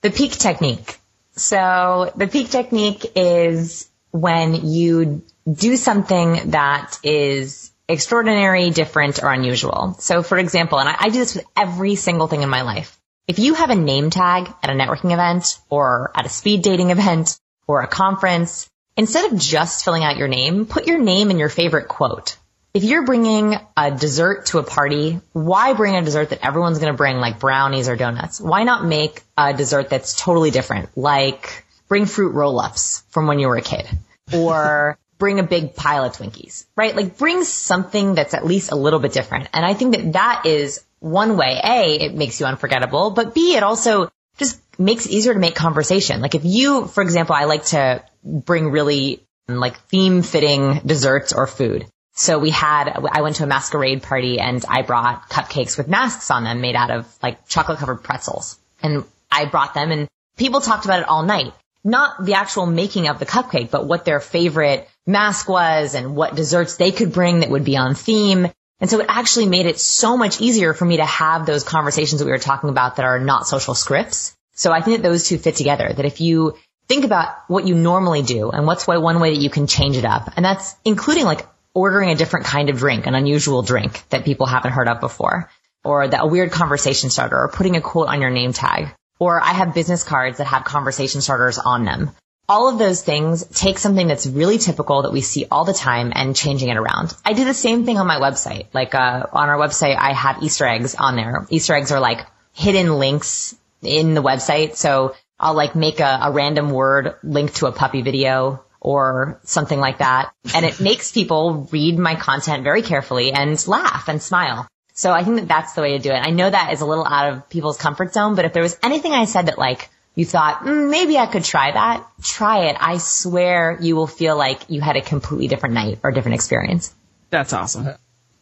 The 0.03 0.11
peak 0.11 0.33
technique. 0.33 1.01
So 1.37 2.13
the 2.17 2.27
peak 2.27 2.51
technique 2.51 3.13
is 3.15 3.89
when 4.11 4.67
you 4.67 5.23
do 5.51 5.77
something 5.77 6.51
that 6.51 6.99
is 7.03 7.71
extraordinary, 7.89 8.71
different, 8.71 9.23
or 9.23 9.31
unusual. 9.31 9.97
So 9.99 10.23
for 10.23 10.39
example, 10.39 10.79
and 10.79 10.89
I, 10.89 10.97
I 10.99 11.09
do 11.11 11.19
this 11.19 11.37
with 11.37 11.45
every 11.57 11.95
single 11.95 12.27
thing 12.27 12.43
in 12.43 12.49
my 12.49 12.63
life. 12.63 12.99
If 13.29 13.39
you 13.39 13.55
have 13.55 13.71
a 13.71 13.75
name 13.75 14.11
tag 14.11 14.53
at 14.63 14.71
a 14.71 14.73
networking 14.73 15.13
event 15.13 15.59
or 15.69 16.11
at 16.15 16.27
a 16.27 16.31
speed 16.31 16.63
dating 16.63 16.91
event 16.91 17.39
or 17.67 17.81
a 17.81 17.89
conference, 17.89 18.69
instead 18.97 19.31
of 19.31 19.39
just 19.39 19.85
filling 19.85 20.05
out 20.05 20.17
your 20.17 20.29
name, 20.29 20.67
put 20.67 20.87
your 20.87 20.99
name 20.99 21.31
and 21.31 21.39
your 21.39 21.49
favorite 21.49 21.89
quote. 21.89 22.37
If 22.77 22.85
you're 22.85 23.07
bringing 23.07 23.57
a 23.75 23.91
dessert 23.91 24.45
to 24.47 24.59
a 24.59 24.63
party, 24.63 25.19
why 25.33 25.73
bring 25.73 25.97
a 25.97 26.03
dessert 26.03 26.29
that 26.29 26.45
everyone's 26.45 26.79
going 26.79 26.93
to 26.93 26.97
bring 26.97 27.17
like 27.17 27.39
brownies 27.39 27.89
or 27.89 27.97
donuts? 27.97 28.39
Why 28.39 28.65
not 28.65 28.85
make 28.85 29.23
a 29.35 29.55
dessert 29.55 29.89
that's 29.89 30.15
totally 30.15 30.51
different? 30.51 30.91
Like 30.95 31.65
bring 31.89 32.05
fruit 32.05 32.35
roll-ups 32.35 33.03
from 33.09 33.29
when 33.29 33.39
you 33.39 33.49
were 33.49 33.57
a 33.57 33.63
kid 33.63 33.89
or 34.31 34.99
bring 35.19 35.39
a 35.39 35.43
big 35.43 35.75
pile 35.75 36.05
of 36.05 36.13
Twinkies, 36.13 36.67
right? 36.77 36.95
Like 36.95 37.17
bring 37.17 37.45
something 37.45 38.15
that's 38.15 38.35
at 38.35 38.45
least 38.45 38.71
a 38.73 38.77
little 38.77 39.01
bit 39.01 39.15
different. 39.15 39.49
And 39.55 39.65
I 39.65 39.73
think 39.73 39.97
that 39.97 40.13
that 40.13 40.45
is 40.45 40.85
one 40.99 41.39
way. 41.39 41.59
A, 41.65 41.95
it 41.95 42.15
makes 42.15 42.41
you 42.41 42.45
unforgettable, 42.45 43.09
but 43.09 43.35
B, 43.35 43.57
it 43.57 43.63
also 43.63 44.11
just 44.37 44.61
makes 44.79 45.07
it 45.07 45.13
easier 45.13 45.33
to 45.33 45.41
make 45.41 45.55
conversation. 45.55 46.21
Like 46.21 46.35
if 46.35 46.45
you, 46.45 46.89
for 46.89 47.03
example, 47.03 47.37
I 47.37 47.45
like 47.45 47.65
to 47.67 48.05
bring 48.23 48.71
really 48.71 49.23
like 49.49 49.79
theme 49.89 50.21
fitting 50.21 50.83
desserts 50.85 51.33
or 51.33 51.47
food. 51.47 51.87
So 52.19 52.39
we 52.39 52.49
had, 52.49 52.89
I 53.13 53.21
went 53.21 53.37
to 53.37 53.45
a 53.45 53.47
masquerade 53.47 54.03
party 54.03 54.41
and 54.41 54.65
I 54.67 54.81
brought 54.81 55.29
cupcakes 55.29 55.77
with 55.77 55.87
masks 55.87 56.31
on 56.31 56.45
them 56.45 56.63
made 56.63 56.75
out 56.75 56.91
of 56.91 57.07
like 57.23 57.47
chocolate 57.47 57.79
covered 57.79 58.03
pretzels. 58.03 58.59
And 58.83 59.05
I 59.31 59.45
brought 59.45 59.75
them 59.75 59.93
and 59.93 60.09
people 60.39 60.63
talked 60.63 60.87
about 60.87 61.01
it 61.01 61.09
all 61.09 61.23
night. 61.23 61.53
Not 61.85 62.25
the 62.25 62.35
actual 62.35 62.65
making 62.65 63.07
of 63.07 63.19
the 63.19 63.27
cupcake, 63.27 63.71
but 63.71 63.87
what 63.87 64.07
their 64.07 64.19
favorite 64.19 64.89
mask 65.07 65.47
was 65.47 65.95
and 65.95 66.17
what 66.17 66.35
desserts 66.35 66.77
they 66.77 66.91
could 66.91 67.13
bring 67.13 67.41
that 67.41 67.51
would 67.51 67.65
be 67.65 67.77
on 67.77 67.95
theme. 67.95 68.51
And 68.81 68.91
so 68.91 68.99
it 69.01 69.07
actually 69.11 69.47
made 69.47 69.67
it 69.67 69.79
so 69.79 70.17
much 70.17 70.41
easier 70.41 70.73
for 70.73 70.87
me 70.87 70.97
to 70.97 71.05
have 71.05 71.45
those 71.45 71.65
conversations 71.65 72.21
that 72.21 72.25
we 72.25 72.33
were 72.33 72.39
talking 72.39 72.71
about 72.71 72.97
that 72.97 73.05
are 73.05 73.21
not 73.21 73.47
social 73.47 73.75
scripts. 73.75 74.35
So 74.55 74.73
I 74.73 74.81
think 74.81 74.97
that 74.97 75.09
those 75.09 75.29
two 75.29 75.37
fit 75.37 75.57
together, 75.57 75.93
that 75.93 76.05
if 76.07 76.23
you 76.23 76.57
think 76.89 77.05
about 77.05 77.29
what 77.49 77.67
you 77.67 77.75
normally 77.75 78.23
do 78.23 78.51
and 78.51 78.67
what's 78.67 78.87
why 78.87 78.97
one 78.97 79.21
way 79.21 79.35
that 79.35 79.41
you 79.41 79.51
can 79.51 79.67
change 79.67 79.99
it 79.99 80.07
up, 80.07 80.33
and 80.35 80.45
that's 80.45 80.75
including 80.85 81.25
like 81.25 81.47
ordering 81.77 82.11
a 82.11 82.15
different 82.15 82.47
kind 82.47 82.71
of 82.71 82.79
drink, 82.79 83.07
an 83.07 83.15
unusual 83.15 83.61
drink 83.63 84.03
that 84.09 84.25
people 84.25 84.47
haven't 84.47 84.73
heard 84.73 84.89
of 84.89 84.99
before, 85.01 85.51
or 85.85 86.09
that 86.09 86.25
a 86.25 86.27
weird 86.27 86.51
conversation 86.51 87.11
starter, 87.11 87.37
or 87.37 87.49
putting 87.49 87.77
a 87.77 87.83
quote 87.83 88.09
on 88.09 88.23
your 88.23 88.31
name 88.31 88.55
tag. 88.55 88.89
Or 89.19 89.41
I 89.41 89.53
have 89.53 89.75
business 89.75 90.03
cards 90.03 90.39
that 90.39 90.47
have 90.47 90.65
conversation 90.65 91.21
starters 91.21 91.59
on 91.59 91.85
them. 91.85 92.11
all 92.49 92.69
of 92.69 92.79
those 92.79 93.03
things 93.03 93.45
take 93.45 93.79
something 93.79 94.07
that's 94.07 94.27
really 94.27 94.59
typical 94.59 95.03
that 95.03 95.13
we 95.13 95.21
see 95.21 95.47
all 95.51 95.65
the 95.65 95.73
time 95.73 96.13
and 96.15 96.37
changing 96.37 96.69
it 96.69 96.77
around. 96.77 97.15
I 97.25 97.33
do 97.33 97.45
the 97.45 97.55
same 97.55 97.85
thing 97.85 97.99
on 97.99 98.07
my 98.07 98.21
website. 98.21 98.67
Like, 98.73 98.95
uh, 98.95 99.27
on 99.33 99.49
our 99.49 99.59
website, 99.59 99.97
I 99.97 100.13
have 100.13 100.43
Easter 100.43 100.67
eggs 100.67 100.95
on 100.95 101.17
there. 101.17 101.47
Easter 101.51 101.75
eggs 101.75 101.91
are 101.91 102.01
like 102.01 102.25
hidden 102.53 102.99
links 102.99 103.57
in 103.83 104.15
the 104.15 104.23
website. 104.23 104.77
So 104.77 105.15
I'll 105.39 105.55
like 105.55 105.75
make 105.75 106.01
a, 106.01 106.19
a 106.23 106.33
random 106.33 106.71
word 106.71 107.17
link 107.23 107.55
to 107.55 107.67
a 107.67 107.73
puppy 107.73 108.03
video 108.03 108.65
or 108.81 109.41
something 109.45 109.81
like 109.81 109.99
that. 109.99 110.33
And 110.55 110.65
it 110.65 110.81
makes 110.81 111.13
people 111.13 111.69
read 111.73 111.99
my 111.99 112.15
content 112.15 112.63
very 112.63 112.83
carefully 112.83 113.33
and 113.33 113.67
laugh 113.67 114.09
and 114.09 114.23
smile. 114.23 114.67
So 114.95 115.13
I 115.13 115.25
think 115.25 115.41
that 115.41 115.49
that's 115.49 115.75
the 115.75 115.83
way 115.83 115.93
to 115.93 116.03
do 116.03 116.11
it. 116.11 116.19
I 116.19 116.31
know 116.31 116.49
that 116.49 116.73
is 116.73 116.81
a 116.81 116.87
little 116.87 117.07
out 117.07 117.33
of 117.33 117.49
people's 117.51 117.77
comfort 117.77 118.15
zone, 118.15 118.35
but 118.35 118.47
if 118.47 118.55
there 118.55 118.63
was 118.63 118.79
anything 118.83 119.13
I 119.13 119.27
said 119.27 119.47
that 119.47 119.59
like 119.59 119.91
you 120.15 120.25
thought, 120.25 120.61
mm, 120.61 120.91
maybe 120.91 121.19
I 121.19 121.27
could 121.27 121.45
try 121.45 121.71
that, 121.71 122.07
try 122.23 122.71
it. 122.71 122.77
I 122.81 122.97
swear 122.97 123.77
you 123.81 123.95
will 123.95 124.07
feel 124.07 124.37
like 124.37 124.71
you 124.71 124.81
had 124.81 124.97
a 124.97 125.03
completely 125.03 125.49
different 125.49 125.75
night 125.75 125.99
or 126.03 126.13
different 126.13 126.37
experience. 126.37 126.95
That's 127.29 127.53
awesome. 127.53 127.91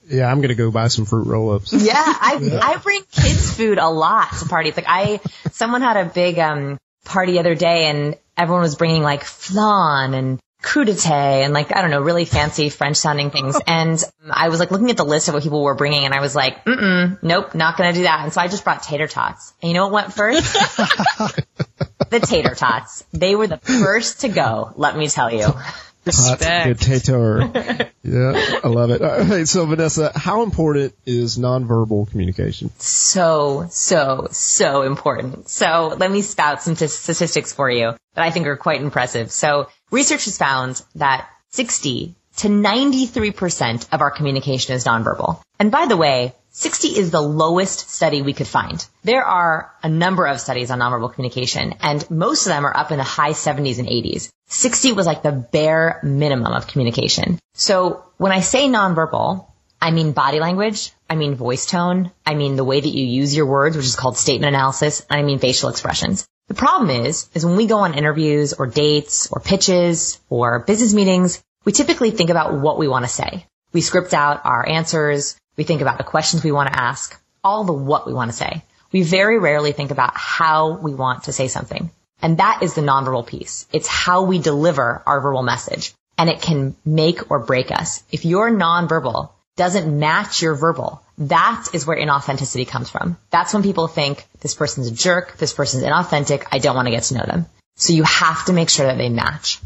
Yeah, 0.09 0.31
I'm 0.31 0.41
gonna 0.41 0.55
go 0.55 0.71
buy 0.71 0.89
some 0.89 1.07
fruit 1.07 1.27
roll-ups. 1.27 1.73
Yeah, 1.73 1.95
I 1.97 2.61
I 2.63 2.77
bring 2.77 3.03
kids 3.11 3.57
food 3.57 3.79
a 3.79 3.89
lot 3.89 4.29
to 4.39 4.47
parties. 4.47 4.77
Like 4.77 4.87
I, 4.89 5.21
someone 5.51 5.81
had 5.81 5.97
a 5.97 6.05
big 6.05 6.39
um 6.39 6.79
party 7.05 7.33
the 7.33 7.41
other 7.41 7.55
day, 7.55 7.87
and 7.87 8.17
everyone 8.37 8.63
was 8.63 8.77
bringing 8.77 9.03
like 9.03 9.25
flan 9.25 10.15
and 10.15 10.41
crudité 10.63 11.45
and 11.45 11.53
like, 11.53 11.77
I 11.77 11.83
don't 11.83 11.91
know, 11.91 12.01
really 12.01 12.25
fancy 12.25 12.71
French 12.71 12.97
sounding 12.97 13.31
things. 13.31 13.57
And 13.67 14.03
I 14.31 14.49
was 14.49 14.61
like 14.61 14.71
looking 14.71 14.91
at 14.91 14.97
the 14.97 15.05
list 15.05 15.29
of 15.29 15.35
what 15.35 15.43
people 15.43 15.63
were 15.63 15.75
bringing 15.75 16.05
and 16.05 16.15
I 16.15 16.21
was 16.21 16.35
like, 16.35 16.65
mm 16.65 17.19
nope, 17.23 17.55
not 17.55 17.77
going 17.77 17.93
to 17.93 17.99
do 17.99 18.05
that. 18.05 18.21
And 18.25 18.33
so 18.33 18.41
I 18.41 18.49
just 18.49 18.65
brought 18.65 18.83
tater 18.83 19.07
tots. 19.07 19.53
And 19.63 19.69
you 19.71 19.75
know 19.75 19.89
what 19.89 19.93
went 19.93 20.13
first? 20.13 20.53
the 22.11 22.21
tater 22.21 22.55
tots. 22.55 23.05
They 23.13 23.37
were 23.37 23.47
the 23.47 23.59
first 23.59 24.21
to 24.23 24.29
go, 24.29 24.73
let 24.77 24.97
me 24.97 25.09
tell 25.09 25.33
you. 25.33 25.49
Respect. 26.07 26.79
Potato. 26.79 27.39
yeah, 28.03 28.59
I 28.63 28.69
love 28.69 28.91
it. 28.91 29.03
All 29.03 29.25
right, 29.25 29.49
so 29.49 29.65
Vanessa, 29.67 30.13
how 30.15 30.43
important 30.43 30.95
is 31.07 31.39
nonverbal 31.39 32.11
communication? 32.11 32.71
So, 32.79 33.67
so, 33.71 34.29
so 34.31 34.83
important. 34.83 35.49
So 35.49 35.95
let 35.99 36.11
me 36.11 36.23
spout 36.23 36.63
some 36.63 36.77
t- 36.77 36.87
statistics 36.87 37.53
for 37.53 37.71
you 37.71 37.95
that 38.15 38.25
I 38.25 38.31
think 38.31 38.47
are 38.47 38.57
quite 38.57 38.81
impressive. 38.81 39.31
So 39.31 39.69
research 39.91 40.27
has 40.27 40.39
found 40.39 40.83
that 40.97 41.29
60 41.51 42.15
to 42.39 42.49
93% 42.49 43.89
of 43.93 44.01
our 44.01 44.11
communication 44.11 44.75
is 44.75 44.85
nonverbal. 44.85 45.41
And 45.59 45.71
by 45.71 45.87
the 45.87 45.97
way, 45.97 46.35
60 46.57 46.97
is 46.97 47.11
the 47.11 47.21
lowest 47.21 47.91
study 47.91 48.23
we 48.23 48.33
could 48.33 48.47
find. 48.47 48.87
There 49.03 49.25
are 49.25 49.73
a 49.83 49.89
number 49.89 50.25
of 50.25 50.41
studies 50.41 50.71
on 50.71 50.79
nonverbal 50.79 51.13
communication 51.13 51.75
and 51.81 52.09
most 52.09 52.47
of 52.47 52.51
them 52.51 52.65
are 52.65 52.77
up 52.77 52.93
in 52.93 52.99
the 52.99 53.03
high 53.03 53.33
70s 53.33 53.81
and 53.81 53.89
80s. 53.89 54.31
60 54.47 54.93
was 54.93 55.05
like 55.05 55.25
the 55.25 55.33
bare 55.33 55.99
minimum 56.05 56.53
of 56.53 56.69
communication. 56.69 57.41
So 57.55 58.05
when 58.19 58.31
I 58.31 58.39
say 58.39 58.69
nonverbal, 58.69 59.49
I 59.83 59.91
mean 59.91 60.13
body 60.13 60.39
language, 60.39 60.93
I 61.11 61.17
mean 61.17 61.35
voice 61.35 61.67
tone, 61.67 62.13
I 62.25 62.37
mean 62.37 62.55
the 62.55 62.63
way 62.63 62.81
that 62.81 62.89
you 62.89 63.05
use 63.05 63.35
your 63.35 63.47
words, 63.47 63.77
which 63.77 63.87
is 63.87 63.97
called 63.97 64.17
statement 64.17 64.55
analysis, 64.55 65.05
I 65.11 65.23
mean 65.23 65.41
facial 65.41 65.71
expressions. 65.71 66.25
The 66.47 66.55
problem 66.55 66.91
is, 66.91 67.29
is 67.35 67.45
when 67.45 67.57
we 67.57 67.67
go 67.67 67.79
on 67.79 67.95
interviews 67.95 68.53
or 68.53 68.69
dates 68.69 69.27
or 69.33 69.41
pitches 69.41 70.21
or 70.29 70.61
business 70.61 70.95
meetings, 70.95 71.43
we 71.65 71.73
typically 71.73 72.13
think 72.13 72.31
about 72.31 72.55
what 72.61 72.79
we 72.79 72.87
want 72.87 73.05
to 73.05 73.11
say. 73.11 73.45
We 73.73 73.81
script 73.81 74.15
out 74.15 74.43
our 74.45 74.65
answers. 74.69 75.37
We 75.57 75.65
think 75.65 75.81
about 75.81 75.99
the 75.99 76.05
questions 76.05 76.43
we 76.43 76.53
want 76.53 76.73
to 76.73 76.79
ask, 76.81 77.21
all 77.43 77.65
the 77.65 77.73
what 77.73 78.07
we 78.07 78.13
want 78.13 78.31
to 78.31 78.37
say. 78.37 78.65
We 78.93 79.03
very 79.03 79.39
rarely 79.39 79.73
think 79.73 79.91
about 79.91 80.17
how 80.17 80.73
we 80.73 80.95
want 80.95 81.25
to 81.25 81.33
say 81.33 81.49
something. 81.49 81.91
And 82.23 82.39
that 82.39 82.63
is 82.63 82.75
the 82.75 82.81
nonverbal 82.81 83.27
piece. 83.27 83.67
It's 83.73 83.89
how 83.89 84.23
we 84.23 84.39
deliver 84.39 85.03
our 85.07 85.21
verbal 85.21 85.43
message. 85.43 85.93
And 86.17 86.31
it 86.31 86.41
can 86.41 86.77
make 86.85 87.31
or 87.31 87.41
break 87.41 87.73
us. 87.73 88.03
If 88.11 88.25
your 88.25 88.51
nonverbal 88.51 89.31
doesn't 89.57 89.99
match 89.99 90.43
your 90.43 90.55
verbal, 90.55 91.03
that 91.19 91.67
is 91.73 91.87
where 91.87 91.97
inauthenticity 91.97 92.67
comes 92.67 92.91
from. 92.91 93.17
That's 93.31 93.53
when 93.53 93.63
people 93.63 93.89
think 93.89 94.25
this 94.41 94.55
person's 94.55 94.89
a 94.89 94.95
jerk, 94.95 95.37
this 95.39 95.53
person's 95.53 95.85
inauthentic, 95.85 96.47
I 96.51 96.59
don't 96.59 96.75
want 96.75 96.87
to 96.87 96.93
get 96.93 97.05
to 97.05 97.15
know 97.15 97.25
them. 97.27 97.47
So 97.77 97.93
you 97.93 98.05
have 98.05 98.47
to 98.47 98.53
make 98.53 98.71
sure 98.71 98.87
that 98.87 98.99
they 98.99 99.09
match. 99.09 99.61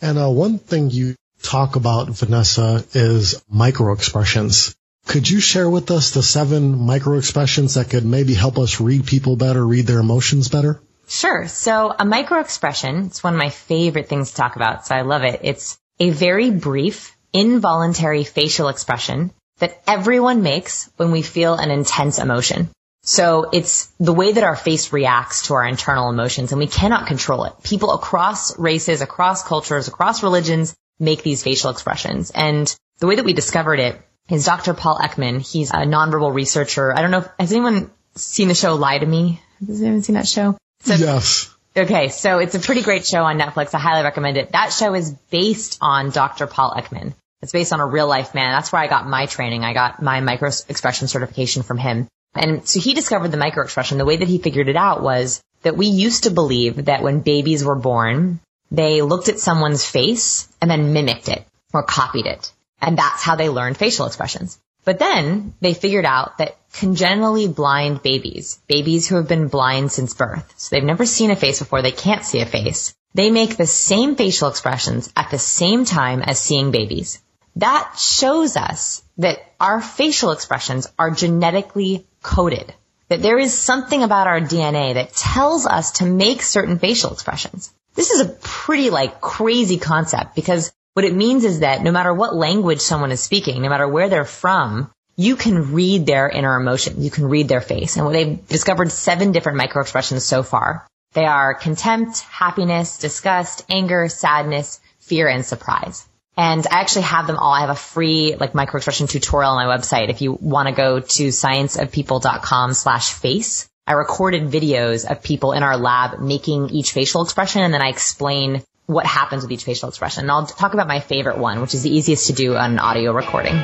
And 0.00 0.18
uh, 0.18 0.28
one 0.28 0.58
thing 0.58 0.90
you 0.90 1.14
talk 1.42 1.76
about, 1.76 2.08
Vanessa, 2.08 2.84
is 2.92 3.42
micro 3.48 3.92
expressions. 3.92 4.74
Could 5.12 5.28
you 5.28 5.40
share 5.40 5.68
with 5.68 5.90
us 5.90 6.12
the 6.12 6.22
seven 6.22 6.86
micro 6.86 7.18
expressions 7.18 7.74
that 7.74 7.90
could 7.90 8.06
maybe 8.06 8.32
help 8.32 8.58
us 8.58 8.80
read 8.80 9.04
people 9.04 9.36
better, 9.36 9.62
read 9.62 9.86
their 9.86 9.98
emotions 9.98 10.48
better? 10.48 10.80
Sure. 11.06 11.48
So 11.48 11.94
a 11.98 12.06
micro 12.06 12.40
expression, 12.40 13.08
it's 13.08 13.22
one 13.22 13.34
of 13.34 13.38
my 13.38 13.50
favorite 13.50 14.08
things 14.08 14.30
to 14.30 14.36
talk 14.36 14.56
about, 14.56 14.86
so 14.86 14.94
I 14.94 15.02
love 15.02 15.22
it. 15.22 15.40
It's 15.42 15.76
a 16.00 16.08
very 16.08 16.50
brief, 16.50 17.14
involuntary 17.30 18.24
facial 18.24 18.68
expression 18.68 19.32
that 19.58 19.82
everyone 19.86 20.42
makes 20.42 20.88
when 20.96 21.10
we 21.10 21.20
feel 21.20 21.56
an 21.56 21.70
intense 21.70 22.18
emotion. 22.18 22.70
So 23.02 23.50
it's 23.52 23.92
the 24.00 24.14
way 24.14 24.32
that 24.32 24.44
our 24.44 24.56
face 24.56 24.94
reacts 24.94 25.48
to 25.48 25.54
our 25.54 25.66
internal 25.66 26.08
emotions 26.08 26.52
and 26.52 26.58
we 26.58 26.68
cannot 26.68 27.06
control 27.06 27.44
it. 27.44 27.52
People 27.62 27.92
across 27.92 28.58
races, 28.58 29.02
across 29.02 29.46
cultures, 29.46 29.88
across 29.88 30.22
religions 30.22 30.74
make 30.98 31.22
these 31.22 31.42
facial 31.42 31.68
expressions. 31.68 32.30
And 32.30 32.74
the 33.00 33.06
way 33.06 33.16
that 33.16 33.26
we 33.26 33.34
discovered 33.34 33.78
it 33.78 34.00
is 34.28 34.44
Dr. 34.44 34.74
Paul 34.74 34.98
Ekman. 34.98 35.40
He's 35.40 35.70
a 35.70 35.84
nonverbal 35.84 36.32
researcher. 36.32 36.96
I 36.96 37.02
don't 37.02 37.10
know 37.10 37.18
if, 37.18 37.28
has 37.38 37.52
anyone 37.52 37.90
seen 38.14 38.48
the 38.48 38.54
show 38.54 38.74
Lie 38.74 38.98
to 38.98 39.06
Me? 39.06 39.40
Has 39.66 39.80
anyone 39.80 40.02
seen 40.02 40.14
that 40.14 40.28
show? 40.28 40.56
So, 40.80 40.94
yes. 40.94 41.54
Okay, 41.76 42.08
so 42.08 42.38
it's 42.38 42.54
a 42.54 42.60
pretty 42.60 42.82
great 42.82 43.06
show 43.06 43.22
on 43.24 43.38
Netflix. 43.38 43.74
I 43.74 43.78
highly 43.78 44.04
recommend 44.04 44.36
it. 44.36 44.52
That 44.52 44.72
show 44.72 44.94
is 44.94 45.10
based 45.30 45.78
on 45.80 46.10
Dr. 46.10 46.46
Paul 46.46 46.74
Ekman. 46.76 47.14
It's 47.40 47.52
based 47.52 47.72
on 47.72 47.80
a 47.80 47.86
real 47.86 48.06
life 48.06 48.34
man. 48.34 48.52
That's 48.52 48.72
where 48.72 48.82
I 48.82 48.88
got 48.88 49.08
my 49.08 49.26
training. 49.26 49.64
I 49.64 49.72
got 49.72 50.02
my 50.02 50.20
micro 50.20 50.48
expression 50.68 51.08
certification 51.08 51.62
from 51.62 51.78
him. 51.78 52.08
And 52.34 52.66
so 52.66 52.80
he 52.80 52.94
discovered 52.94 53.28
the 53.28 53.36
micro 53.36 53.64
expression. 53.64 53.98
The 53.98 54.04
way 54.04 54.16
that 54.16 54.28
he 54.28 54.38
figured 54.38 54.68
it 54.68 54.76
out 54.76 55.02
was 55.02 55.42
that 55.62 55.76
we 55.76 55.86
used 55.86 56.24
to 56.24 56.30
believe 56.30 56.84
that 56.86 57.02
when 57.02 57.20
babies 57.20 57.64
were 57.64 57.74
born, 57.74 58.40
they 58.70 59.02
looked 59.02 59.28
at 59.28 59.38
someone's 59.38 59.84
face 59.84 60.48
and 60.60 60.70
then 60.70 60.92
mimicked 60.92 61.28
it 61.28 61.44
or 61.72 61.82
copied 61.82 62.26
it. 62.26 62.52
And 62.82 62.98
that's 62.98 63.22
how 63.22 63.36
they 63.36 63.48
learned 63.48 63.78
facial 63.78 64.06
expressions. 64.06 64.58
But 64.84 64.98
then 64.98 65.54
they 65.60 65.72
figured 65.72 66.04
out 66.04 66.38
that 66.38 66.58
congenitally 66.74 67.48
blind 67.48 68.02
babies, 68.02 68.58
babies 68.66 69.08
who 69.08 69.16
have 69.16 69.28
been 69.28 69.48
blind 69.48 69.92
since 69.92 70.12
birth, 70.12 70.52
so 70.56 70.74
they've 70.74 70.84
never 70.84 71.06
seen 71.06 71.30
a 71.30 71.36
face 71.36 71.60
before, 71.60 71.80
they 71.80 71.92
can't 71.92 72.24
see 72.24 72.40
a 72.40 72.46
face, 72.46 72.92
they 73.14 73.30
make 73.30 73.56
the 73.56 73.66
same 73.66 74.16
facial 74.16 74.48
expressions 74.48 75.10
at 75.16 75.30
the 75.30 75.38
same 75.38 75.86
time 75.86 76.20
as 76.20 76.38
seeing 76.38 76.72
babies 76.72 77.22
that 77.56 77.94
shows 77.98 78.56
us 78.56 79.02
that 79.18 79.38
our 79.60 79.80
facial 79.80 80.30
expressions 80.30 80.86
are 80.98 81.10
genetically 81.10 82.06
coded. 82.22 82.74
That 83.08 83.22
there 83.22 83.38
is 83.38 83.56
something 83.56 84.02
about 84.02 84.26
our 84.26 84.40
DNA 84.40 84.94
that 84.94 85.12
tells 85.12 85.66
us 85.66 85.92
to 85.92 86.06
make 86.06 86.42
certain 86.42 86.78
facial 86.78 87.12
expressions. 87.12 87.72
This 87.94 88.10
is 88.10 88.20
a 88.20 88.36
pretty 88.40 88.88
like 88.88 89.20
crazy 89.20 89.76
concept 89.76 90.34
because 90.34 90.72
what 90.94 91.04
it 91.04 91.14
means 91.14 91.44
is 91.44 91.60
that 91.60 91.82
no 91.82 91.90
matter 91.90 92.12
what 92.12 92.34
language 92.34 92.80
someone 92.80 93.12
is 93.12 93.20
speaking, 93.20 93.62
no 93.62 93.68
matter 93.68 93.88
where 93.88 94.08
they're 94.08 94.24
from, 94.24 94.90
you 95.16 95.36
can 95.36 95.72
read 95.72 96.06
their 96.06 96.28
inner 96.28 96.56
emotion. 96.56 97.02
You 97.02 97.10
can 97.10 97.28
read 97.28 97.48
their 97.48 97.60
face. 97.60 97.96
And 97.96 98.04
what 98.04 98.12
they've 98.12 98.46
discovered 98.48 98.90
seven 98.90 99.32
different 99.32 99.58
micro 99.58 99.82
expressions 99.82 100.24
so 100.24 100.42
far. 100.42 100.86
They 101.12 101.24
are 101.24 101.54
contempt, 101.54 102.20
happiness, 102.20 102.98
disgust, 102.98 103.64
anger, 103.70 104.08
sadness, 104.08 104.80
fear, 105.00 105.28
and 105.28 105.44
surprise. 105.44 106.06
And 106.36 106.66
I 106.66 106.80
actually 106.80 107.02
have 107.02 107.26
them 107.26 107.36
all. 107.36 107.52
I 107.52 107.60
have 107.60 107.70
a 107.70 107.74
free 107.74 108.36
like 108.40 108.54
micro 108.54 108.78
expression 108.78 109.06
tutorial 109.06 109.52
on 109.52 109.66
my 109.66 109.76
website. 109.76 110.08
If 110.08 110.22
you 110.22 110.32
want 110.32 110.68
to 110.68 110.74
go 110.74 111.00
to 111.00 111.28
scienceofpeople.com 111.28 112.72
slash 112.72 113.12
face, 113.12 113.68
I 113.86 113.92
recorded 113.92 114.44
videos 114.44 115.10
of 115.10 115.22
people 115.22 115.52
in 115.52 115.62
our 115.62 115.76
lab 115.76 116.20
making 116.20 116.70
each 116.70 116.92
facial 116.92 117.22
expression 117.22 117.62
and 117.62 117.74
then 117.74 117.82
I 117.82 117.88
explain 117.88 118.62
what 118.86 119.06
happens 119.06 119.42
with 119.42 119.52
each 119.52 119.64
facial 119.64 119.88
expression. 119.88 120.22
And 120.22 120.30
I'll 120.30 120.46
talk 120.46 120.74
about 120.74 120.88
my 120.88 121.00
favorite 121.00 121.38
one, 121.38 121.60
which 121.60 121.74
is 121.74 121.82
the 121.82 121.94
easiest 121.94 122.26
to 122.26 122.32
do 122.32 122.56
on 122.56 122.72
an 122.72 122.78
audio 122.78 123.12
recording. 123.12 123.54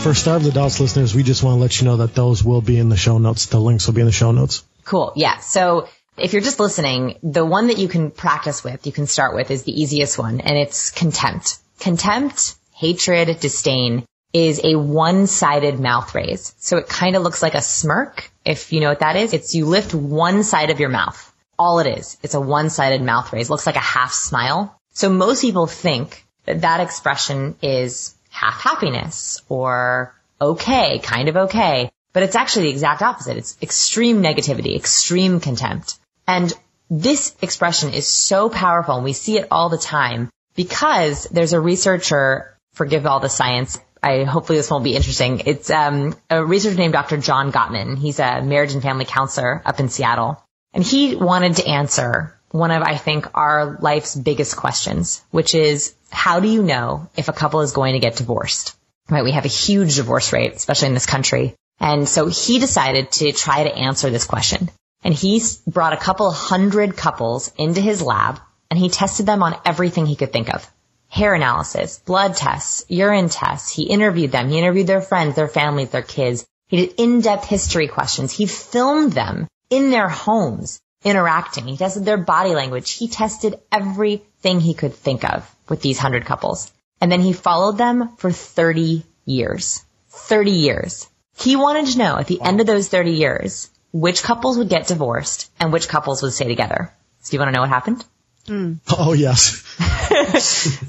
For 0.00 0.14
Starve 0.14 0.42
the 0.44 0.50
Doubts 0.52 0.80
listeners, 0.80 1.14
we 1.14 1.22
just 1.22 1.42
want 1.42 1.56
to 1.56 1.60
let 1.60 1.78
you 1.80 1.84
know 1.84 1.98
that 1.98 2.14
those 2.14 2.42
will 2.42 2.62
be 2.62 2.78
in 2.78 2.88
the 2.88 2.96
show 2.96 3.18
notes. 3.18 3.46
The 3.46 3.60
links 3.60 3.86
will 3.86 3.94
be 3.94 4.00
in 4.00 4.06
the 4.06 4.12
show 4.12 4.32
notes. 4.32 4.64
Cool. 4.84 5.12
Yeah. 5.14 5.38
So 5.40 5.88
if 6.16 6.32
you're 6.32 6.42
just 6.42 6.58
listening, 6.58 7.18
the 7.22 7.44
one 7.44 7.66
that 7.66 7.78
you 7.78 7.86
can 7.86 8.10
practice 8.10 8.64
with, 8.64 8.86
you 8.86 8.92
can 8.92 9.06
start 9.06 9.34
with 9.34 9.50
is 9.50 9.64
the 9.64 9.78
easiest 9.78 10.18
one 10.18 10.40
and 10.40 10.56
it's 10.56 10.90
contempt. 10.90 11.58
Contempt, 11.80 12.54
hatred, 12.72 13.40
disdain 13.40 14.06
is 14.32 14.60
a 14.62 14.78
one-sided 14.78 15.80
mouth 15.80 16.14
raise. 16.14 16.54
So 16.58 16.76
it 16.76 16.88
kind 16.88 17.16
of 17.16 17.22
looks 17.22 17.42
like 17.42 17.54
a 17.54 17.62
smirk. 17.62 18.30
If 18.44 18.72
you 18.72 18.80
know 18.80 18.88
what 18.88 19.00
that 19.00 19.16
is, 19.16 19.32
it's 19.34 19.54
you 19.54 19.66
lift 19.66 19.94
one 19.94 20.44
side 20.44 20.70
of 20.70 20.80
your 20.80 20.88
mouth. 20.88 21.26
All 21.58 21.78
it 21.80 21.98
is, 21.98 22.16
it's 22.22 22.34
a 22.34 22.40
one-sided 22.40 23.02
mouth 23.02 23.32
raise. 23.32 23.48
It 23.48 23.50
looks 23.50 23.66
like 23.66 23.76
a 23.76 23.80
half 23.80 24.12
smile. 24.12 24.78
So 24.92 25.10
most 25.10 25.42
people 25.42 25.66
think 25.66 26.24
that 26.46 26.62
that 26.62 26.80
expression 26.80 27.56
is 27.62 28.14
half 28.30 28.60
happiness 28.60 29.40
or 29.48 30.14
okay, 30.40 31.00
kind 31.00 31.28
of 31.28 31.36
okay. 31.36 31.90
But 32.12 32.22
it's 32.22 32.36
actually 32.36 32.64
the 32.64 32.70
exact 32.70 33.02
opposite. 33.02 33.36
It's 33.36 33.56
extreme 33.62 34.22
negativity, 34.22 34.74
extreme 34.74 35.40
contempt. 35.40 35.98
And 36.26 36.52
this 36.88 37.36
expression 37.40 37.92
is 37.92 38.08
so 38.08 38.48
powerful 38.48 38.96
and 38.96 39.04
we 39.04 39.12
see 39.12 39.38
it 39.38 39.48
all 39.50 39.68
the 39.68 39.78
time 39.78 40.30
because 40.56 41.24
there's 41.24 41.52
a 41.52 41.60
researcher, 41.60 42.56
forgive 42.72 43.06
all 43.06 43.20
the 43.20 43.28
science, 43.28 43.78
I 44.02 44.24
hopefully 44.24 44.58
this 44.58 44.70
won't 44.70 44.84
be 44.84 44.96
interesting. 44.96 45.42
It's 45.46 45.70
um, 45.70 46.14
a 46.28 46.44
researcher 46.44 46.76
named 46.76 46.92
Dr. 46.92 47.18
John 47.18 47.52
Gottman. 47.52 47.98
He's 47.98 48.18
a 48.18 48.40
marriage 48.42 48.72
and 48.72 48.82
family 48.82 49.04
counselor 49.04 49.62
up 49.64 49.80
in 49.80 49.88
Seattle. 49.88 50.42
And 50.72 50.84
he 50.84 51.16
wanted 51.16 51.56
to 51.56 51.66
answer 51.66 52.38
one 52.50 52.70
of, 52.70 52.82
I 52.82 52.96
think, 52.96 53.26
our 53.34 53.78
life's 53.80 54.16
biggest 54.16 54.56
questions, 54.56 55.22
which 55.30 55.54
is 55.54 55.94
how 56.10 56.40
do 56.40 56.48
you 56.48 56.62
know 56.62 57.08
if 57.16 57.28
a 57.28 57.32
couple 57.32 57.60
is 57.60 57.72
going 57.72 57.94
to 57.94 58.00
get 58.00 58.16
divorced? 58.16 58.76
Right? 59.08 59.24
We 59.24 59.32
have 59.32 59.44
a 59.44 59.48
huge 59.48 59.96
divorce 59.96 60.32
rate, 60.32 60.54
especially 60.54 60.88
in 60.88 60.94
this 60.94 61.06
country. 61.06 61.54
And 61.78 62.08
so 62.08 62.26
he 62.26 62.58
decided 62.58 63.12
to 63.12 63.32
try 63.32 63.64
to 63.64 63.74
answer 63.74 64.10
this 64.10 64.26
question. 64.26 64.70
And 65.02 65.14
he 65.14 65.42
brought 65.66 65.92
a 65.92 65.96
couple 65.96 66.30
hundred 66.30 66.96
couples 66.96 67.52
into 67.56 67.80
his 67.80 68.02
lab 68.02 68.38
and 68.70 68.78
he 68.78 68.88
tested 68.88 69.26
them 69.26 69.42
on 69.42 69.56
everything 69.64 70.06
he 70.06 70.16
could 70.16 70.32
think 70.32 70.52
of. 70.52 70.70
Hair 71.10 71.34
analysis, 71.34 71.98
blood 71.98 72.36
tests, 72.36 72.84
urine 72.88 73.28
tests. 73.28 73.70
He 73.70 73.82
interviewed 73.82 74.32
them. 74.32 74.48
He 74.48 74.58
interviewed 74.58 74.86
their 74.86 75.02
friends, 75.02 75.36
their 75.36 75.48
families, 75.48 75.90
their 75.90 76.02
kids. 76.02 76.46
He 76.68 76.78
did 76.78 76.94
in-depth 76.98 77.44
history 77.44 77.88
questions. 77.88 78.32
He 78.32 78.46
filmed 78.46 79.12
them 79.12 79.48
in 79.70 79.90
their 79.90 80.08
homes 80.08 80.80
interacting. 81.04 81.66
He 81.66 81.76
tested 81.76 82.04
their 82.04 82.16
body 82.16 82.54
language. 82.54 82.92
He 82.92 83.08
tested 83.08 83.60
everything 83.72 84.60
he 84.60 84.74
could 84.74 84.94
think 84.94 85.24
of 85.24 85.48
with 85.68 85.82
these 85.82 85.98
hundred 85.98 86.26
couples. 86.26 86.70
And 87.00 87.10
then 87.10 87.20
he 87.20 87.32
followed 87.32 87.78
them 87.78 88.16
for 88.16 88.30
30 88.30 89.04
years. 89.24 89.84
30 90.10 90.50
years. 90.52 91.08
He 91.36 91.56
wanted 91.56 91.86
to 91.86 91.98
know 91.98 92.18
at 92.18 92.26
the 92.26 92.40
end 92.42 92.60
of 92.60 92.66
those 92.66 92.88
30 92.88 93.12
years, 93.12 93.70
which 93.92 94.22
couples 94.22 94.58
would 94.58 94.68
get 94.68 94.86
divorced 94.86 95.50
and 95.58 95.72
which 95.72 95.88
couples 95.88 96.22
would 96.22 96.32
stay 96.32 96.48
together. 96.48 96.94
So 97.22 97.32
you 97.32 97.38
want 97.38 97.48
to 97.48 97.54
know 97.54 97.62
what 97.62 97.70
happened? 97.70 98.04
Mm. 98.46 98.78
Oh, 98.98 99.12
yes. 99.12 99.62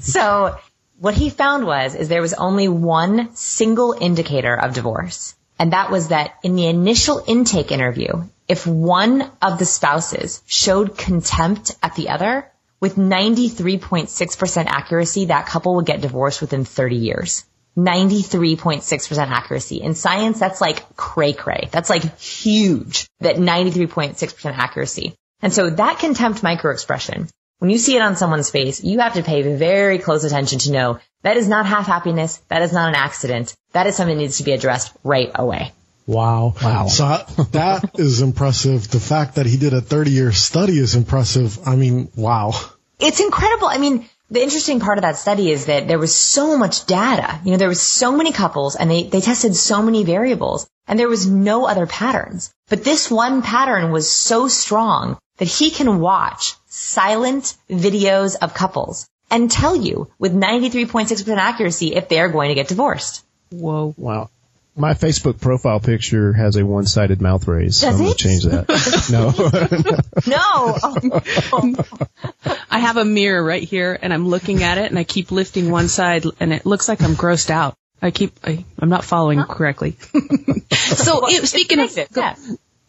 so 0.00 0.56
what 0.98 1.14
he 1.14 1.30
found 1.30 1.66
was, 1.66 1.94
is 1.94 2.08
there 2.08 2.22
was 2.22 2.34
only 2.34 2.68
one 2.68 3.34
single 3.34 3.92
indicator 3.98 4.54
of 4.54 4.74
divorce. 4.74 5.34
And 5.58 5.72
that 5.72 5.90
was 5.90 6.08
that 6.08 6.34
in 6.42 6.56
the 6.56 6.66
initial 6.66 7.22
intake 7.26 7.70
interview, 7.70 8.24
if 8.48 8.66
one 8.66 9.30
of 9.40 9.58
the 9.58 9.64
spouses 9.64 10.42
showed 10.46 10.96
contempt 10.96 11.76
at 11.82 11.94
the 11.94 12.08
other, 12.08 12.50
with 12.80 12.96
93.6% 12.96 14.66
accuracy, 14.66 15.26
that 15.26 15.46
couple 15.46 15.76
would 15.76 15.86
get 15.86 16.00
divorced 16.00 16.40
within 16.40 16.64
30 16.64 16.96
years. 16.96 17.44
93.6% 17.76 19.28
accuracy. 19.28 19.80
In 19.80 19.94
science, 19.94 20.38
that's 20.38 20.60
like 20.60 20.96
cray 20.96 21.32
cray. 21.32 21.68
That's 21.70 21.88
like 21.88 22.18
huge, 22.18 23.06
that 23.20 23.36
93.6% 23.36 24.58
accuracy. 24.58 25.14
And 25.40 25.52
so 25.52 25.70
that 25.70 25.98
contempt 26.00 26.42
microexpression, 26.42 27.30
when 27.62 27.70
you 27.70 27.78
see 27.78 27.94
it 27.94 28.02
on 28.02 28.16
someone's 28.16 28.50
face, 28.50 28.82
you 28.82 28.98
have 28.98 29.14
to 29.14 29.22
pay 29.22 29.42
very 29.54 30.00
close 30.00 30.24
attention 30.24 30.58
to 30.58 30.72
know 30.72 30.98
that 31.22 31.36
is 31.36 31.46
not 31.46 31.64
half 31.64 31.86
happiness. 31.86 32.38
That 32.48 32.62
is 32.62 32.72
not 32.72 32.88
an 32.88 32.96
accident. 32.96 33.54
That 33.70 33.86
is 33.86 33.94
something 33.94 34.16
that 34.16 34.20
needs 34.20 34.38
to 34.38 34.42
be 34.42 34.50
addressed 34.50 34.92
right 35.04 35.30
away. 35.36 35.70
Wow. 36.04 36.56
Wow. 36.60 36.88
So 36.88 37.04
uh, 37.04 37.24
that 37.52 37.92
is 38.00 38.20
impressive. 38.20 38.90
The 38.90 38.98
fact 38.98 39.36
that 39.36 39.46
he 39.46 39.58
did 39.58 39.74
a 39.74 39.80
30 39.80 40.10
year 40.10 40.32
study 40.32 40.76
is 40.76 40.96
impressive. 40.96 41.56
I 41.64 41.76
mean, 41.76 42.10
wow. 42.16 42.50
It's 42.98 43.20
incredible. 43.20 43.68
I 43.68 43.78
mean, 43.78 44.08
the 44.28 44.42
interesting 44.42 44.80
part 44.80 44.98
of 44.98 45.02
that 45.02 45.16
study 45.16 45.48
is 45.52 45.66
that 45.66 45.86
there 45.86 46.00
was 46.00 46.12
so 46.12 46.58
much 46.58 46.86
data. 46.86 47.38
You 47.44 47.52
know, 47.52 47.58
there 47.58 47.68
was 47.68 47.80
so 47.80 48.10
many 48.10 48.32
couples 48.32 48.74
and 48.74 48.90
they, 48.90 49.04
they 49.04 49.20
tested 49.20 49.54
so 49.54 49.82
many 49.82 50.02
variables 50.02 50.68
and 50.88 50.98
there 50.98 51.08
was 51.08 51.28
no 51.28 51.66
other 51.66 51.86
patterns. 51.86 52.52
But 52.68 52.82
this 52.82 53.08
one 53.08 53.42
pattern 53.42 53.92
was 53.92 54.10
so 54.10 54.48
strong 54.48 55.16
that 55.42 55.48
he 55.48 55.72
can 55.72 55.98
watch 55.98 56.54
silent 56.68 57.56
videos 57.68 58.36
of 58.40 58.54
couples 58.54 59.08
and 59.28 59.50
tell 59.50 59.74
you 59.74 60.08
with 60.16 60.32
93.6% 60.32 61.36
accuracy 61.36 61.96
if 61.96 62.08
they 62.08 62.20
are 62.20 62.28
going 62.28 62.50
to 62.50 62.54
get 62.54 62.68
divorced. 62.68 63.24
Whoa. 63.50 63.92
Wow. 63.96 64.30
My 64.76 64.94
Facebook 64.94 65.40
profile 65.40 65.80
picture 65.80 66.32
has 66.32 66.54
a 66.54 66.64
one-sided 66.64 67.20
mouth 67.20 67.48
raise. 67.48 67.80
Does 67.80 67.80
so 67.80 67.88
I'm 67.88 67.98
going 67.98 68.12
to 68.12 68.16
change 68.16 68.44
that. 68.44 68.68
no. 69.10 69.32
No. 70.30 70.78
Oh, 72.46 72.56
I 72.70 72.78
have 72.78 72.96
a 72.98 73.04
mirror 73.04 73.42
right 73.42 73.64
here 73.64 73.98
and 74.00 74.14
I'm 74.14 74.28
looking 74.28 74.62
at 74.62 74.78
it 74.78 74.90
and 74.90 74.96
I 74.96 75.02
keep 75.02 75.32
lifting 75.32 75.72
one 75.72 75.88
side 75.88 76.24
and 76.38 76.52
it 76.52 76.64
looks 76.64 76.88
like 76.88 77.02
I'm 77.02 77.16
grossed 77.16 77.50
out. 77.50 77.76
I 78.00 78.12
keep, 78.12 78.32
I, 78.44 78.64
I'm 78.78 78.90
not 78.90 79.04
following 79.04 79.42
correctly. 79.42 79.96
so 80.70 81.26
it, 81.26 81.48
speaking 81.48 81.80
of, 81.80 81.98
yeah. 82.14 82.36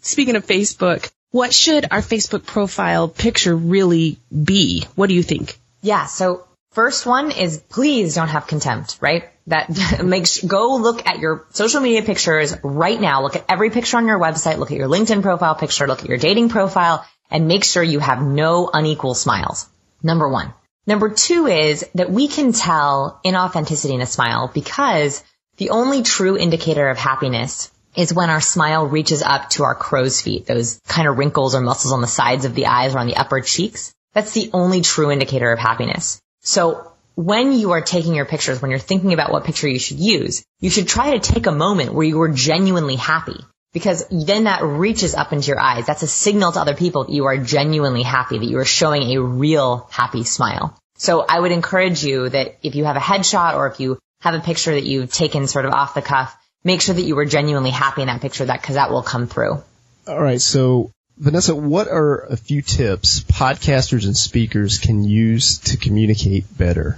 speaking 0.01 0.35
of 0.35 0.45
Facebook, 0.45 1.09
what 1.33 1.51
should 1.51 1.87
our 1.89 2.01
Facebook 2.01 2.45
profile 2.45 3.07
picture 3.07 3.55
really 3.55 4.19
be? 4.31 4.85
What 4.93 5.07
do 5.07 5.15
you 5.15 5.23
think? 5.23 5.57
Yeah. 5.81 6.05
So 6.05 6.45
first 6.73 7.07
one 7.07 7.31
is 7.31 7.57
please 7.57 8.13
don't 8.13 8.27
have 8.27 8.45
contempt, 8.45 8.99
right? 9.01 9.23
That 9.47 10.05
makes, 10.05 10.43
go 10.43 10.75
look 10.75 11.07
at 11.07 11.17
your 11.17 11.47
social 11.49 11.81
media 11.81 12.03
pictures 12.03 12.55
right 12.63 13.01
now. 13.01 13.23
Look 13.23 13.35
at 13.35 13.45
every 13.49 13.71
picture 13.71 13.97
on 13.97 14.05
your 14.05 14.19
website. 14.19 14.59
Look 14.59 14.69
at 14.69 14.77
your 14.77 14.87
LinkedIn 14.87 15.23
profile 15.23 15.55
picture. 15.55 15.87
Look 15.87 16.03
at 16.03 16.07
your 16.07 16.19
dating 16.19 16.49
profile 16.49 17.03
and 17.31 17.47
make 17.47 17.63
sure 17.63 17.81
you 17.81 17.99
have 17.99 18.21
no 18.21 18.69
unequal 18.71 19.15
smiles. 19.15 19.67
Number 20.03 20.29
one. 20.29 20.53
Number 20.85 21.09
two 21.09 21.47
is 21.47 21.83
that 21.95 22.11
we 22.11 22.27
can 22.27 22.53
tell 22.53 23.19
inauthenticity 23.25 23.95
in 23.95 24.01
a 24.01 24.05
smile 24.05 24.51
because 24.53 25.23
the 25.57 25.71
only 25.71 26.03
true 26.03 26.37
indicator 26.37 26.89
of 26.89 26.99
happiness 26.99 27.71
is 27.95 28.13
when 28.13 28.29
our 28.29 28.41
smile 28.41 28.85
reaches 28.87 29.21
up 29.21 29.49
to 29.51 29.63
our 29.63 29.75
crow's 29.75 30.21
feet, 30.21 30.45
those 30.45 30.79
kind 30.87 31.07
of 31.07 31.17
wrinkles 31.17 31.55
or 31.55 31.61
muscles 31.61 31.93
on 31.93 32.01
the 32.01 32.07
sides 32.07 32.45
of 32.45 32.55
the 32.55 32.67
eyes 32.67 32.95
or 32.95 32.99
on 32.99 33.07
the 33.07 33.15
upper 33.15 33.41
cheeks. 33.41 33.93
That's 34.13 34.31
the 34.31 34.49
only 34.53 34.81
true 34.81 35.11
indicator 35.11 35.51
of 35.51 35.59
happiness. 35.59 36.21
So 36.41 36.91
when 37.15 37.53
you 37.53 37.71
are 37.71 37.81
taking 37.81 38.15
your 38.15 38.25
pictures, 38.25 38.61
when 38.61 38.71
you're 38.71 38.79
thinking 38.79 39.13
about 39.13 39.31
what 39.31 39.45
picture 39.45 39.67
you 39.67 39.79
should 39.79 39.99
use, 39.99 40.43
you 40.59 40.69
should 40.69 40.87
try 40.87 41.17
to 41.17 41.19
take 41.19 41.47
a 41.47 41.51
moment 41.51 41.93
where 41.93 42.05
you 42.05 42.21
are 42.21 42.29
genuinely 42.29 42.95
happy 42.95 43.37
because 43.73 44.05
then 44.09 44.45
that 44.45 44.63
reaches 44.63 45.15
up 45.15 45.33
into 45.33 45.47
your 45.47 45.59
eyes. 45.59 45.85
That's 45.85 46.03
a 46.03 46.07
signal 46.07 46.51
to 46.51 46.59
other 46.59 46.75
people 46.75 47.05
that 47.05 47.13
you 47.13 47.25
are 47.25 47.37
genuinely 47.37 48.03
happy, 48.03 48.37
that 48.37 48.45
you 48.45 48.59
are 48.59 48.65
showing 48.65 49.11
a 49.11 49.21
real 49.21 49.87
happy 49.91 50.23
smile. 50.23 50.77
So 50.95 51.25
I 51.27 51.39
would 51.39 51.51
encourage 51.51 52.03
you 52.03 52.29
that 52.29 52.59
if 52.61 52.75
you 52.75 52.85
have 52.85 52.95
a 52.95 52.99
headshot 52.99 53.55
or 53.55 53.67
if 53.67 53.79
you 53.79 53.99
have 54.21 54.35
a 54.35 54.39
picture 54.39 54.71
that 54.71 54.83
you've 54.83 55.11
taken 55.11 55.47
sort 55.47 55.65
of 55.65 55.73
off 55.73 55.95
the 55.95 56.01
cuff, 56.01 56.35
make 56.63 56.81
sure 56.81 56.95
that 56.95 57.01
you 57.01 57.15
were 57.15 57.25
genuinely 57.25 57.71
happy 57.71 58.01
in 58.01 58.07
that 58.07 58.21
picture 58.21 58.45
that 58.45 58.61
because 58.61 58.75
that 58.75 58.91
will 58.91 59.03
come 59.03 59.27
through. 59.27 59.63
All 60.07 60.21
right. 60.21 60.41
So 60.41 60.91
Vanessa, 61.17 61.55
what 61.55 61.87
are 61.87 62.25
a 62.25 62.37
few 62.37 62.61
tips 62.61 63.21
podcasters 63.21 64.05
and 64.05 64.17
speakers 64.17 64.79
can 64.79 65.03
use 65.03 65.59
to 65.59 65.77
communicate 65.77 66.45
better? 66.57 66.97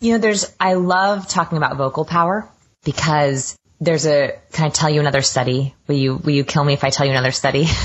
You 0.00 0.12
know, 0.12 0.18
there's, 0.18 0.54
I 0.60 0.74
love 0.74 1.26
talking 1.26 1.58
about 1.58 1.76
vocal 1.76 2.04
power 2.04 2.48
because 2.84 3.56
there's 3.80 4.06
a, 4.06 4.38
can 4.52 4.66
I 4.66 4.68
tell 4.68 4.88
you 4.88 5.00
another 5.00 5.22
study? 5.22 5.74
Will 5.88 5.96
you, 5.96 6.16
will 6.16 6.32
you 6.32 6.44
kill 6.44 6.62
me 6.64 6.74
if 6.74 6.84
I 6.84 6.90
tell 6.90 7.06
you 7.06 7.12
another 7.12 7.32
study? 7.32 7.66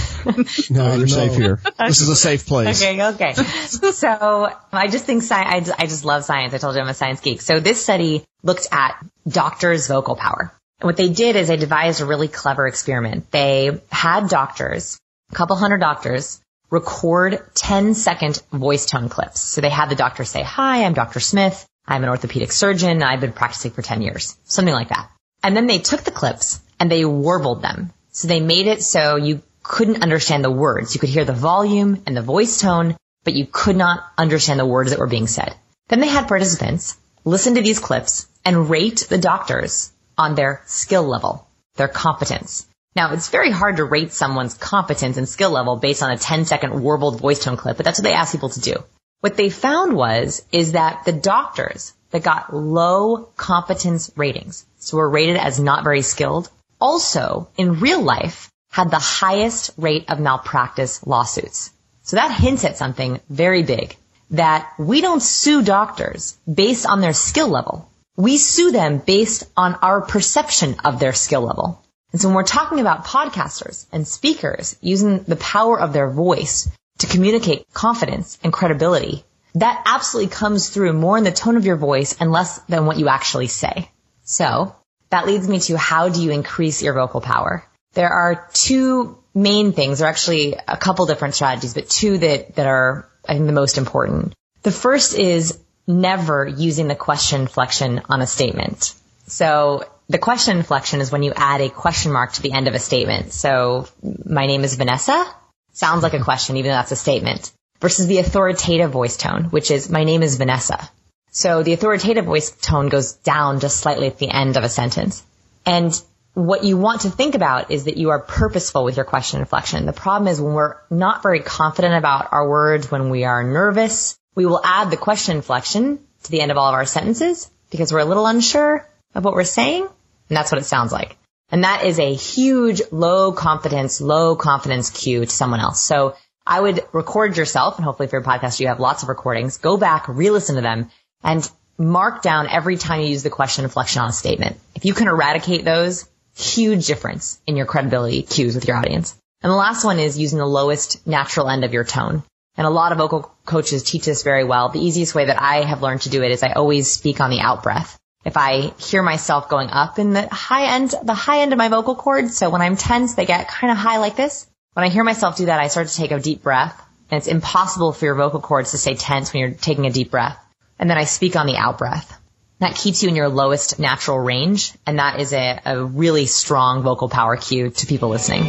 No, 0.70 0.96
you're 0.96 1.08
safe 1.08 1.36
here. 1.36 1.60
This 1.80 2.02
is 2.02 2.10
a 2.10 2.16
safe 2.16 2.46
place. 2.46 2.82
Okay, 2.82 3.04
okay. 3.14 3.34
so 3.34 4.54
I 4.72 4.88
just 4.88 5.06
think 5.06 5.24
sci- 5.24 5.34
I 5.34 5.66
I 5.78 5.86
just 5.88 6.06
love 6.06 6.24
science. 6.24 6.54
I 6.54 6.60
told 6.60 6.76
you 6.76 6.82
I'm 6.82 6.88
a 6.88 6.94
science 6.94 7.22
geek. 7.22 7.42
So 7.42 7.60
this 7.60 7.82
study 7.82 8.24
looked 8.44 8.68
at 8.72 9.04
doctors' 9.28 9.88
vocal 9.88 10.16
power. 10.16 10.54
What 10.82 10.98
they 10.98 11.10
did 11.10 11.36
is 11.36 11.48
they 11.48 11.58
devised 11.58 12.02
a 12.02 12.06
really 12.06 12.28
clever 12.28 12.68
experiment. 12.68 13.30
They 13.32 13.80
had 13.92 14.30
doctors, 14.30 15.00
a 15.32 15.36
couple 15.36 15.56
hundred 15.56 15.80
doctors, 15.80 16.42
record 16.70 17.44
10 17.54 17.94
second 17.94 18.42
voice 18.52 18.86
tone 18.86 19.10
clips. 19.10 19.42
So 19.42 19.62
they 19.62 19.70
had 19.70 19.90
the 19.90 19.96
doctor 19.96 20.26
say, 20.26 20.42
hi, 20.42 20.84
I'm 20.84 20.94
Dr. 20.94 21.20
Smith. 21.20 21.68
I'm 21.86 22.04
an 22.04 22.10
orthopedic 22.10 22.52
surgeon. 22.52 23.04
I've 23.04 23.22
been 23.22 23.34
practicing 23.34 23.72
for 23.72 23.82
10 23.82 24.02
years. 24.02 24.38
Something 24.46 24.74
like 24.74 24.90
that. 24.90 25.10
And 25.44 25.56
then 25.56 25.68
they 25.68 25.80
took 25.80 26.02
the 26.02 26.12
clips 26.12 26.62
and 26.80 26.90
they 26.90 27.06
warbled 27.06 27.62
them. 27.62 27.92
So 28.12 28.28
they 28.28 28.40
made 28.40 28.68
it 28.68 28.82
so 28.82 29.18
you 29.18 29.42
couldn't 29.64 30.04
understand 30.04 30.44
the 30.44 30.52
words. 30.52 30.96
You 30.96 31.00
could 31.00 31.10
hear 31.10 31.26
the 31.26 31.34
volume 31.34 32.02
and 32.06 32.16
the 32.16 32.22
voice 32.22 32.60
tone, 32.60 32.96
but 33.24 33.34
you 33.34 33.46
could 33.46 33.76
not 33.76 34.04
understand 34.18 34.60
the 34.60 34.66
words 34.66 34.92
that 34.92 35.00
were 35.00 35.08
being 35.08 35.28
said. 35.28 35.56
Then 35.90 36.00
they 36.00 36.08
had 36.08 36.28
participants 36.28 36.98
listen 37.24 37.56
to 37.56 37.62
these 37.62 37.80
clips 37.80 38.28
and 38.46 38.70
rate 38.70 39.06
the 39.10 39.18
doctors 39.18 39.91
on 40.18 40.36
their 40.36 40.62
skill 40.66 41.04
level, 41.04 41.48
their 41.76 41.88
competence. 41.88 42.68
Now, 42.96 43.14
it's 43.14 43.30
very 43.30 43.52
hard 43.52 43.78
to 43.78 43.86
rate 43.86 44.12
someone's 44.12 44.56
competence 44.56 45.18
and 45.18 45.28
skill 45.28 45.52
level 45.52 45.78
based 45.78 46.04
on 46.04 46.12
a 46.12 46.18
10 46.18 46.46
second 46.46 46.82
warbled 46.82 47.22
voice 47.22 47.44
tone 47.44 47.58
clip, 47.58 47.78
but 47.78 47.86
that's 47.86 48.00
what 48.00 48.04
they 48.04 48.14
asked 48.14 48.34
people 48.34 48.50
to 48.50 48.60
do. 48.60 48.76
What 49.22 49.38
they 49.38 49.50
found 49.50 49.94
was, 49.94 50.44
is 50.52 50.74
that 50.74 51.06
the 51.06 51.14
doctors 51.14 51.94
that 52.10 52.24
got 52.24 52.54
low 52.54 53.30
competence 53.38 54.12
ratings, 54.16 54.66
so 54.80 54.98
were 54.98 55.10
rated 55.10 55.38
as 55.38 55.60
not 55.60 55.84
very 55.84 56.02
skilled, 56.02 56.50
also 56.80 57.48
in 57.58 57.80
real 57.80 58.02
life 58.02 58.50
had 58.72 58.90
the 58.90 59.00
highest 59.00 59.72
rate 59.78 60.10
of 60.10 60.20
malpractice 60.20 61.06
lawsuits. 61.06 61.72
So 62.04 62.16
that 62.16 62.32
hints 62.32 62.66
at 62.66 62.78
something 62.78 63.20
very 63.30 63.64
big, 63.64 63.96
that 64.32 64.74
we 64.80 65.02
don't 65.02 65.22
sue 65.22 65.62
doctors 65.62 66.38
based 66.52 66.86
on 66.86 67.00
their 67.00 67.14
skill 67.14 67.50
level. 67.50 67.90
We 68.18 68.38
sue 68.38 68.72
them 68.72 69.00
based 69.00 69.44
on 69.56 69.76
our 69.76 70.02
perception 70.02 70.76
of 70.84 71.00
their 71.00 71.14
skill 71.14 71.42
level. 71.42 71.84
And 72.12 72.22
so 72.22 72.28
when 72.28 72.36
we're 72.36 72.44
talking 72.44 72.80
about 72.80 73.06
podcasters 73.06 73.86
and 73.92 74.08
speakers 74.08 74.76
using 74.82 75.24
the 75.24 75.38
power 75.38 75.80
of 75.80 75.94
their 75.94 76.10
voice 76.10 76.70
to 77.02 77.08
communicate 77.08 77.66
confidence 77.74 78.38
and 78.44 78.54
credibility. 78.54 79.24
That 79.56 79.82
absolutely 79.86 80.32
comes 80.32 80.70
through 80.70 80.94
more 80.94 81.18
in 81.18 81.24
the 81.24 81.32
tone 81.32 81.58
of 81.58 81.66
your 81.66 81.76
voice 81.76 82.16
and 82.20 82.32
less 82.32 82.60
than 82.70 82.86
what 82.86 82.98
you 82.98 83.10
actually 83.10 83.48
say. 83.48 83.90
So 84.24 84.76
that 85.10 85.26
leads 85.26 85.48
me 85.48 85.60
to 85.62 85.78
how 85.78 86.10
do 86.10 86.22
you 86.22 86.32
increase 86.32 86.82
your 86.82 86.94
vocal 86.94 87.22
power? 87.22 87.66
There 87.94 88.10
are 88.10 88.48
two 88.54 89.18
main 89.34 89.74
things. 89.74 90.00
There 90.00 90.08
are 90.08 90.12
actually 90.12 90.56
a 90.68 90.78
couple 90.78 91.06
different 91.06 91.36
strategies, 91.36 91.74
but 91.74 91.90
two 91.90 92.18
that, 92.20 92.56
that 92.56 92.68
are, 92.68 93.10
I 93.28 93.34
think, 93.34 93.48
the 93.48 93.52
most 93.52 93.78
important. 93.78 94.34
The 94.64 94.72
first 94.72 95.18
is 95.18 95.58
never 96.00 96.48
using 96.48 96.88
the 96.88 96.96
question 96.96 97.42
inflection 97.42 98.02
on 98.10 98.22
a 98.22 98.28
statement. 98.28 98.94
So 99.28 99.86
the 100.10 100.18
question 100.18 100.58
inflection 100.58 101.02
is 101.02 101.12
when 101.12 101.24
you 101.24 101.34
add 101.36 101.62
a 101.62 101.70
question 101.70 102.12
mark 102.12 102.34
to 102.34 102.42
the 102.42 102.52
end 102.52 102.68
of 102.68 102.76
a 102.76 102.80
statement. 102.80 103.34
So 103.34 103.88
my 104.26 104.46
name 104.46 104.64
is 104.64 104.76
Vanessa 104.76 105.26
sounds 105.74 106.04
like 106.04 106.14
a 106.14 106.24
question, 106.24 106.58
even 106.58 106.70
though 106.72 106.78
that's 106.78 106.92
a 106.92 106.98
statement 106.98 107.52
versus 107.80 108.08
the 108.08 108.20
authoritative 108.20 108.92
voice 108.92 109.18
tone, 109.18 109.46
which 109.46 109.72
is 109.72 109.90
my 109.90 110.04
name 110.04 110.24
is 110.24 110.38
Vanessa. 110.38 110.90
So 111.32 111.64
the 111.64 111.74
authoritative 111.74 112.26
voice 112.26 112.52
tone 112.52 112.90
goes 112.90 113.14
down 113.14 113.60
just 113.60 113.78
slightly 113.78 114.08
at 114.08 114.20
the 114.20 114.30
end 114.30 114.58
of 114.58 114.64
a 114.64 114.70
sentence. 114.70 115.24
And 115.66 116.00
what 116.34 116.64
you 116.64 116.78
want 116.78 117.02
to 117.02 117.10
think 117.10 117.36
about 117.36 117.72
is 117.72 117.86
that 117.86 117.98
you 117.98 118.10
are 118.10 118.20
purposeful 118.20 118.84
with 118.84 118.96
your 118.96 119.06
question 119.06 119.40
inflection. 119.40 119.86
The 119.86 119.94
problem 119.94 120.28
is 120.28 120.40
when 120.40 120.54
we're 120.54 120.76
not 120.90 121.24
very 121.24 121.40
confident 121.40 121.96
about 121.96 122.32
our 122.32 122.48
words, 122.48 122.92
when 122.92 123.10
we 123.10 123.24
are 123.24 123.44
nervous, 123.44 124.18
we 124.36 124.46
will 124.46 124.62
add 124.64 124.90
the 124.90 124.98
question 124.98 125.38
inflection 125.38 126.00
to 126.24 126.32
the 126.32 126.42
end 126.42 126.52
of 126.52 126.58
all 126.58 126.70
of 126.70 126.76
our 126.76 126.86
sentences 126.86 127.50
because 127.70 127.92
we're 127.92 128.00
a 128.00 128.06
little 128.06 128.26
unsure 128.26 128.88
of 129.14 129.26
what 129.26 129.34
we're 129.34 129.44
saying. 129.44 129.84
And 129.84 130.38
that's 130.38 130.52
what 130.52 130.62
it 130.62 130.66
sounds 130.66 130.92
like. 130.92 131.18
And 131.52 131.66
that 131.66 131.84
is 131.84 132.00
a 132.00 132.14
huge 132.14 132.82
low 132.92 133.34
confidence, 133.34 134.00
low 134.00 134.36
confidence 134.36 134.90
cue 134.90 135.26
to 135.26 135.32
someone 135.32 135.60
else. 135.60 135.82
So 135.82 136.16
I 136.48 136.62
would 136.62 136.86
record 136.94 137.36
yourself 137.36 137.76
and 137.76 137.86
hopefully 137.86 138.08
for 138.08 138.18
your 138.18 138.24
podcast, 138.24 138.60
you 138.60 138.68
have 138.68 138.80
lots 138.80 139.04
of 139.04 139.10
recordings. 139.10 139.58
Go 139.58 139.78
back, 139.78 140.08
re-listen 140.08 140.56
to 140.56 140.62
them 140.62 140.90
and 141.24 141.50
mark 141.78 142.22
down 142.22 142.48
every 142.48 142.78
time 142.78 143.02
you 143.02 143.08
use 143.08 143.24
the 143.24 143.30
question 143.30 143.66
inflection 143.66 144.02
on 144.02 144.10
a 144.10 144.14
statement. 144.14 144.58
If 144.76 144.86
you 144.86 144.94
can 144.94 145.08
eradicate 145.08 145.66
those, 145.66 146.08
huge 146.36 146.88
difference 146.88 147.42
in 147.46 147.58
your 147.58 147.66
credibility 147.66 148.24
cues 148.24 148.56
with 148.56 148.68
your 148.68 148.78
audience. 148.78 149.16
And 149.44 149.52
the 149.52 149.56
last 149.56 149.84
one 149.84 150.00
is 150.00 150.18
using 150.18 150.40
the 150.40 150.46
lowest 150.46 151.06
natural 151.06 151.50
end 151.50 151.66
of 151.66 151.74
your 151.74 151.84
tone. 151.84 152.24
And 152.58 152.68
a 152.68 152.70
lot 152.70 152.92
of 152.92 152.98
vocal 152.98 153.34
coaches 153.46 153.84
teach 153.84 154.06
this 154.06 154.24
very 154.24 154.44
well. 154.44 154.70
The 154.70 154.80
easiest 154.80 155.16
way 155.16 155.26
that 155.26 155.42
I 155.42 155.64
have 155.64 155.82
learned 155.82 156.02
to 156.02 156.10
do 156.10 156.22
it 156.24 156.32
is 156.32 156.44
I 156.44 156.52
always 156.52 156.92
speak 156.92 157.22
on 157.22 157.30
the 157.30 157.40
out 157.40 157.64
breath. 157.64 157.98
If 158.24 158.38
I 158.38 158.74
hear 158.78 159.02
myself 159.02 159.50
going 159.50 159.70
up 159.70 159.98
in 159.98 160.14
the 160.14 160.28
high 160.28 160.76
end, 160.76 160.94
the 161.04 161.14
high 161.14 161.42
end 161.42 161.54
of 161.54 161.58
my 161.58 161.70
vocal 161.70 161.96
cords, 161.96 162.38
so 162.38 162.50
when 162.50 162.62
I'm 162.62 162.76
tense, 162.76 163.16
they 163.16 163.26
get 163.26 163.48
kind 163.48 163.72
of 163.72 163.78
high 163.78 163.98
like 163.98 164.16
this. 164.16 164.48
When 164.74 164.86
I 164.86 164.90
hear 164.90 165.04
myself 165.04 165.38
do 165.38 165.48
that, 165.48 165.60
I 165.60 165.68
start 165.68 165.88
to 165.88 165.96
take 165.96 166.12
a 166.12 166.20
deep 166.20 166.44
breath. 166.44 166.80
And 167.10 167.18
it's 167.18 167.28
impossible 167.28 167.92
for 167.94 168.06
your 168.06 168.16
vocal 168.16 168.40
cords 168.40 168.72
to 168.72 168.78
stay 168.78 168.96
tense 168.96 169.34
when 169.34 169.42
you're 169.42 169.52
taking 169.52 169.86
a 169.86 169.92
deep 169.92 170.12
breath. 170.12 170.38
And 170.80 170.90
then 170.90 170.98
I 170.98 171.04
speak 171.06 171.36
on 171.36 171.46
the 171.46 171.58
out 171.58 171.78
breath. 171.78 172.18
That 172.60 172.76
keeps 172.76 173.02
you 173.02 173.10
in 173.10 173.16
your 173.16 173.28
lowest 173.28 173.80
natural 173.80 174.20
range. 174.20 174.74
And 174.86 175.00
that 175.00 175.20
is 175.20 175.34
a, 175.34 175.60
a 175.66 175.84
really 175.84 176.28
strong 176.28 176.84
vocal 176.84 177.10
power 177.10 177.36
cue 177.36 177.72
to 177.72 177.88
people 177.88 178.10
listening. 178.10 178.44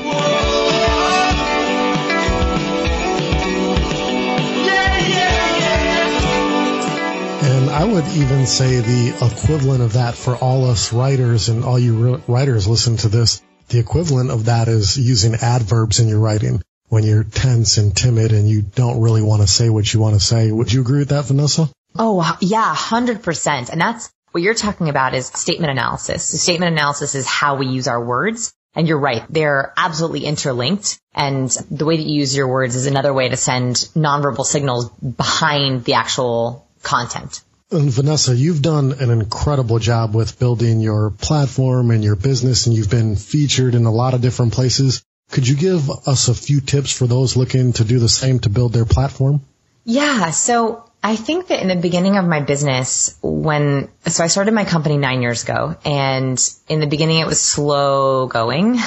I 7.83 7.85
would 7.85 8.07
even 8.07 8.47
say 8.47 8.79
the 8.79 9.09
equivalent 9.09 9.83
of 9.83 9.95
that 9.95 10.15
for 10.15 10.37
all 10.37 10.71
us 10.71 10.93
writers 10.93 11.49
and 11.49 11.65
all 11.65 11.77
you 11.77 12.23
writers 12.29 12.69
listen 12.69 12.97
to 12.99 13.09
this, 13.09 13.43
the 13.71 13.81
equivalent 13.81 14.31
of 14.31 14.45
that 14.45 14.69
is 14.69 14.97
using 14.97 15.35
adverbs 15.35 15.99
in 15.99 16.07
your 16.07 16.21
writing 16.21 16.63
when 16.91 17.03
you're 17.03 17.25
tense 17.25 17.79
and 17.79 17.97
timid 17.97 18.31
and 18.31 18.49
you 18.49 18.63
don't 18.63 19.01
really 19.01 19.21
want 19.21 19.43
to 19.43 19.49
say 19.49 19.69
what 19.69 19.93
you 19.93 19.99
want 19.99 20.15
to 20.15 20.21
say. 20.21 20.53
Would 20.53 20.73
you 20.73 20.81
agree 20.81 21.01
with 21.01 21.09
that, 21.09 21.25
Vanessa? 21.25 21.71
Oh, 21.99 22.39
yeah, 22.41 22.73
100%. 22.73 23.71
And 23.71 23.81
that's 23.81 24.13
what 24.31 24.45
you're 24.45 24.55
talking 24.55 24.89
about 24.89 25.15
is 25.15 25.27
statement 25.27 25.73
analysis. 25.73 26.23
So 26.23 26.37
statement 26.37 26.71
analysis 26.71 27.17
is 27.17 27.27
how 27.27 27.57
we 27.57 27.67
use 27.67 27.89
our 27.89 28.01
words. 28.01 28.55
And 28.77 28.87
you're 28.87 29.01
right. 29.01 29.25
They're 29.29 29.73
absolutely 29.77 30.25
interlinked. 30.25 31.01
And 31.15 31.51
the 31.69 31.85
way 31.85 31.97
that 31.97 32.07
you 32.07 32.21
use 32.21 32.37
your 32.37 32.47
words 32.47 32.77
is 32.77 32.87
another 32.87 33.13
way 33.13 33.29
to 33.29 33.37
send 33.37 33.75
nonverbal 33.97 34.45
signals 34.45 34.89
behind 34.89 35.83
the 35.83 35.95
actual 35.95 36.69
content. 36.85 37.43
And 37.73 37.91
Vanessa, 37.91 38.37
you've 38.37 38.61
done 38.61 38.93
an 38.93 39.11
incredible 39.11 39.79
job 39.79 40.15
with 40.15 40.39
building 40.39 40.81
your 40.81 41.11
platform 41.11 41.91
and 41.91 42.05
your 42.05 42.17
business, 42.17 42.67
and 42.67 42.77
you've 42.77 42.91
been 42.91 43.17
featured 43.17 43.75
in 43.75 43.87
a 43.87 43.91
lot 43.91 44.13
of 44.13 44.21
different 44.21 44.53
places. 44.53 45.03
Could 45.31 45.49
you 45.49 45.57
give 45.57 45.89
us 46.07 46.29
a 46.29 46.35
few 46.35 46.61
tips 46.61 46.93
for 46.93 47.07
those 47.07 47.35
looking 47.35 47.73
to 47.75 47.85
do 47.85 47.99
the 47.99 48.11
same 48.11 48.41
to 48.41 48.51
build 48.51 48.75
their 48.75 48.85
platform? 48.85 49.41
Yeah. 49.85 50.31
So 50.33 50.85
I 51.03 51.17
think 51.17 51.47
that 51.47 51.61
in 51.61 51.69
the 51.69 51.77
beginning 51.77 52.19
of 52.19 52.27
my 52.27 52.41
business, 52.41 53.19
when, 53.23 53.89
so 54.07 54.23
I 54.23 54.27
started 54.27 54.53
my 54.53 54.67
company 54.67 54.99
nine 54.99 55.23
years 55.23 55.43
ago 55.43 55.75
and 55.85 56.39
in 56.69 56.81
the 56.81 56.87
beginning 56.87 57.21
it 57.21 57.27
was 57.27 57.41
slow 57.41 58.27
going 58.27 58.79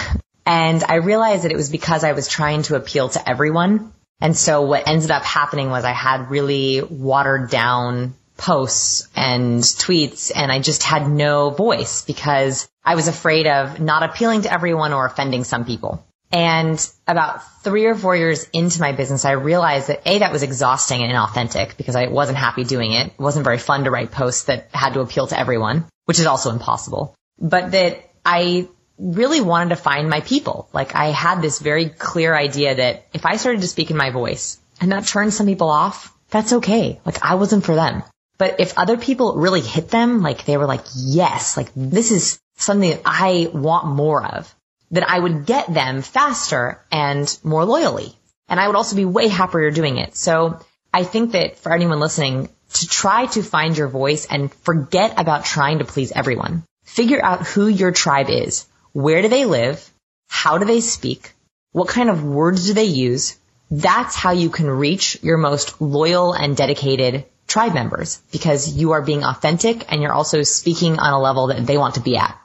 and 0.46 0.84
I 0.84 0.96
realized 0.96 1.44
that 1.44 1.52
it 1.52 1.58
was 1.58 1.72
because 1.72 2.04
I 2.04 2.12
was 2.12 2.28
trying 2.28 2.62
to 2.64 2.76
appeal 2.76 3.10
to 3.10 3.30
everyone 3.30 3.92
and 4.22 4.38
so 4.38 4.62
what 4.62 4.88
ended 4.88 5.12
up 5.12 5.24
happening 5.24 5.70
was 5.70 5.84
I 5.84 5.92
had 5.92 6.30
really 6.30 6.82
watered 6.82 7.50
down 7.50 8.14
posts 8.38 9.08
and 9.16 9.62
tweets 9.62 10.32
and 10.36 10.52
I 10.52 10.60
just 10.60 10.84
had 10.84 11.10
no 11.10 11.50
voice 11.50 12.04
because 12.04 12.68
I 12.84 12.96
was 12.96 13.08
afraid 13.08 13.48
of 13.48 13.80
not 13.80 14.04
appealing 14.04 14.44
to 14.44 14.52
everyone 14.52 14.94
or 14.94 15.06
offending 15.06 15.44
some 15.44 15.66
people. 15.66 16.06
And 16.32 16.86
about 17.08 17.42
three 17.64 17.86
or 17.86 17.96
four 17.96 18.16
years 18.16 18.48
into 18.52 18.82
my 18.82 18.92
business, 18.92 19.26
I 19.26 19.32
realized 19.32 19.88
that 19.88 20.02
A, 20.06 20.20
that 20.20 20.32
was 20.32 20.44
exhausting 20.44 21.02
and 21.02 21.12
inauthentic 21.12 21.78
because 21.78 21.96
I 21.96 22.08
wasn't 22.08 22.38
happy 22.38 22.64
doing 22.64 22.92
it. 22.92 23.08
It 23.08 23.20
wasn't 23.20 23.46
very 23.46 23.58
fun 23.58 23.86
to 23.86 23.92
write 23.92 24.12
posts 24.12 24.46
that 24.46 24.70
had 24.74 24.96
to 24.96 25.02
appeal 25.02 25.28
to 25.28 25.40
everyone, 25.40 25.86
which 26.06 26.20
is 26.20 26.26
also 26.26 26.52
impossible. 26.52 27.16
But 27.40 27.72
that 27.72 28.10
I 28.26 28.68
really 28.98 29.42
wanted 29.42 29.70
to 29.70 29.76
find 29.76 30.10
my 30.10 30.22
people. 30.22 30.70
Like 30.74 30.96
I 30.96 31.08
had 31.08 31.42
this 31.42 31.60
very 31.60 31.90
clear 31.90 32.36
idea 32.36 32.76
that 32.76 33.06
if 33.14 33.26
I 33.26 33.38
started 33.38 33.62
to 33.62 33.68
speak 33.68 33.92
in 33.92 33.98
my 33.98 34.10
voice 34.10 34.60
and 34.82 34.92
that 34.92 35.06
turned 35.06 35.34
some 35.34 35.46
people 35.46 35.70
off, 35.70 36.14
that's 36.30 36.54
okay. 36.54 37.00
Like 37.06 37.24
I 37.24 37.36
wasn't 37.36 37.66
for 37.66 37.76
them. 37.76 38.04
But 38.38 38.60
if 38.60 38.78
other 38.78 38.98
people 38.98 39.36
really 39.36 39.62
hit 39.62 39.90
them, 39.90 40.22
like 40.22 40.46
they 40.46 40.58
were 40.58 40.66
like, 40.66 40.84
yes, 40.96 41.56
like 41.56 41.70
this 41.76 42.12
is 42.12 42.40
something 42.58 42.90
that 42.90 43.02
I 43.06 43.50
want 43.54 43.88
more 43.88 44.26
of, 44.26 44.54
then 44.92 45.04
I 45.04 45.20
would 45.20 45.46
get 45.46 45.74
them 45.74 46.02
faster 46.02 46.82
and 46.92 47.38
more 47.44 47.66
loyally. 47.66 48.14
And 48.48 48.60
I 48.60 48.68
would 48.68 48.76
also 48.76 48.96
be 48.96 49.06
way 49.06 49.28
happier 49.28 49.72
doing 49.72 49.98
it. 49.98 50.16
So 50.16 50.60
I 50.94 51.04
think 51.04 51.32
that 51.32 51.58
for 51.58 51.72
anyone 51.72 52.00
listening, 52.00 52.50
to 52.74 52.88
try 52.88 53.26
to 53.28 53.42
find 53.42 53.78
your 53.78 53.88
voice 53.88 54.26
and 54.26 54.54
forget 54.54 55.20
about 55.20 55.46
trying 55.46 55.80
to 55.80 55.86
please 55.86 56.12
everyone. 56.12 56.64
Figure 56.84 57.24
out 57.24 57.48
who 57.48 57.68
your 57.68 57.92
tribe 57.92 58.30
is. 58.30 58.66
Where 58.92 59.22
do 59.22 59.30
they 59.30 59.46
live? 59.46 59.90
How 60.28 60.58
do 60.58 60.66
they 60.66 60.82
speak? 60.82 61.34
What 61.72 61.88
kind 61.88 62.10
of 62.10 62.24
words 62.24 62.68
do 62.68 62.74
they 62.74 62.86
use? 62.86 63.38
That's 63.72 64.16
how 64.16 64.32
you 64.32 64.50
can 64.50 64.70
reach 64.70 65.24
your 65.24 65.38
most 65.38 65.82
loyal 65.82 66.34
and 66.34 66.56
dedicated 66.56 67.26
tribe 67.48 67.74
members 67.74 68.22
because 68.32 68.74
you 68.74 68.92
are 68.92 69.02
being 69.02 69.24
authentic 69.24 69.92
and 69.92 70.02
you're 70.02 70.14
also 70.14 70.44
speaking 70.44 71.00
on 71.00 71.14
a 71.14 71.22
level 71.22 71.48
that 71.48 71.66
they 71.66 71.78
want 71.78 71.96
to 71.96 72.02
be 72.02 72.18
at. 72.18 72.38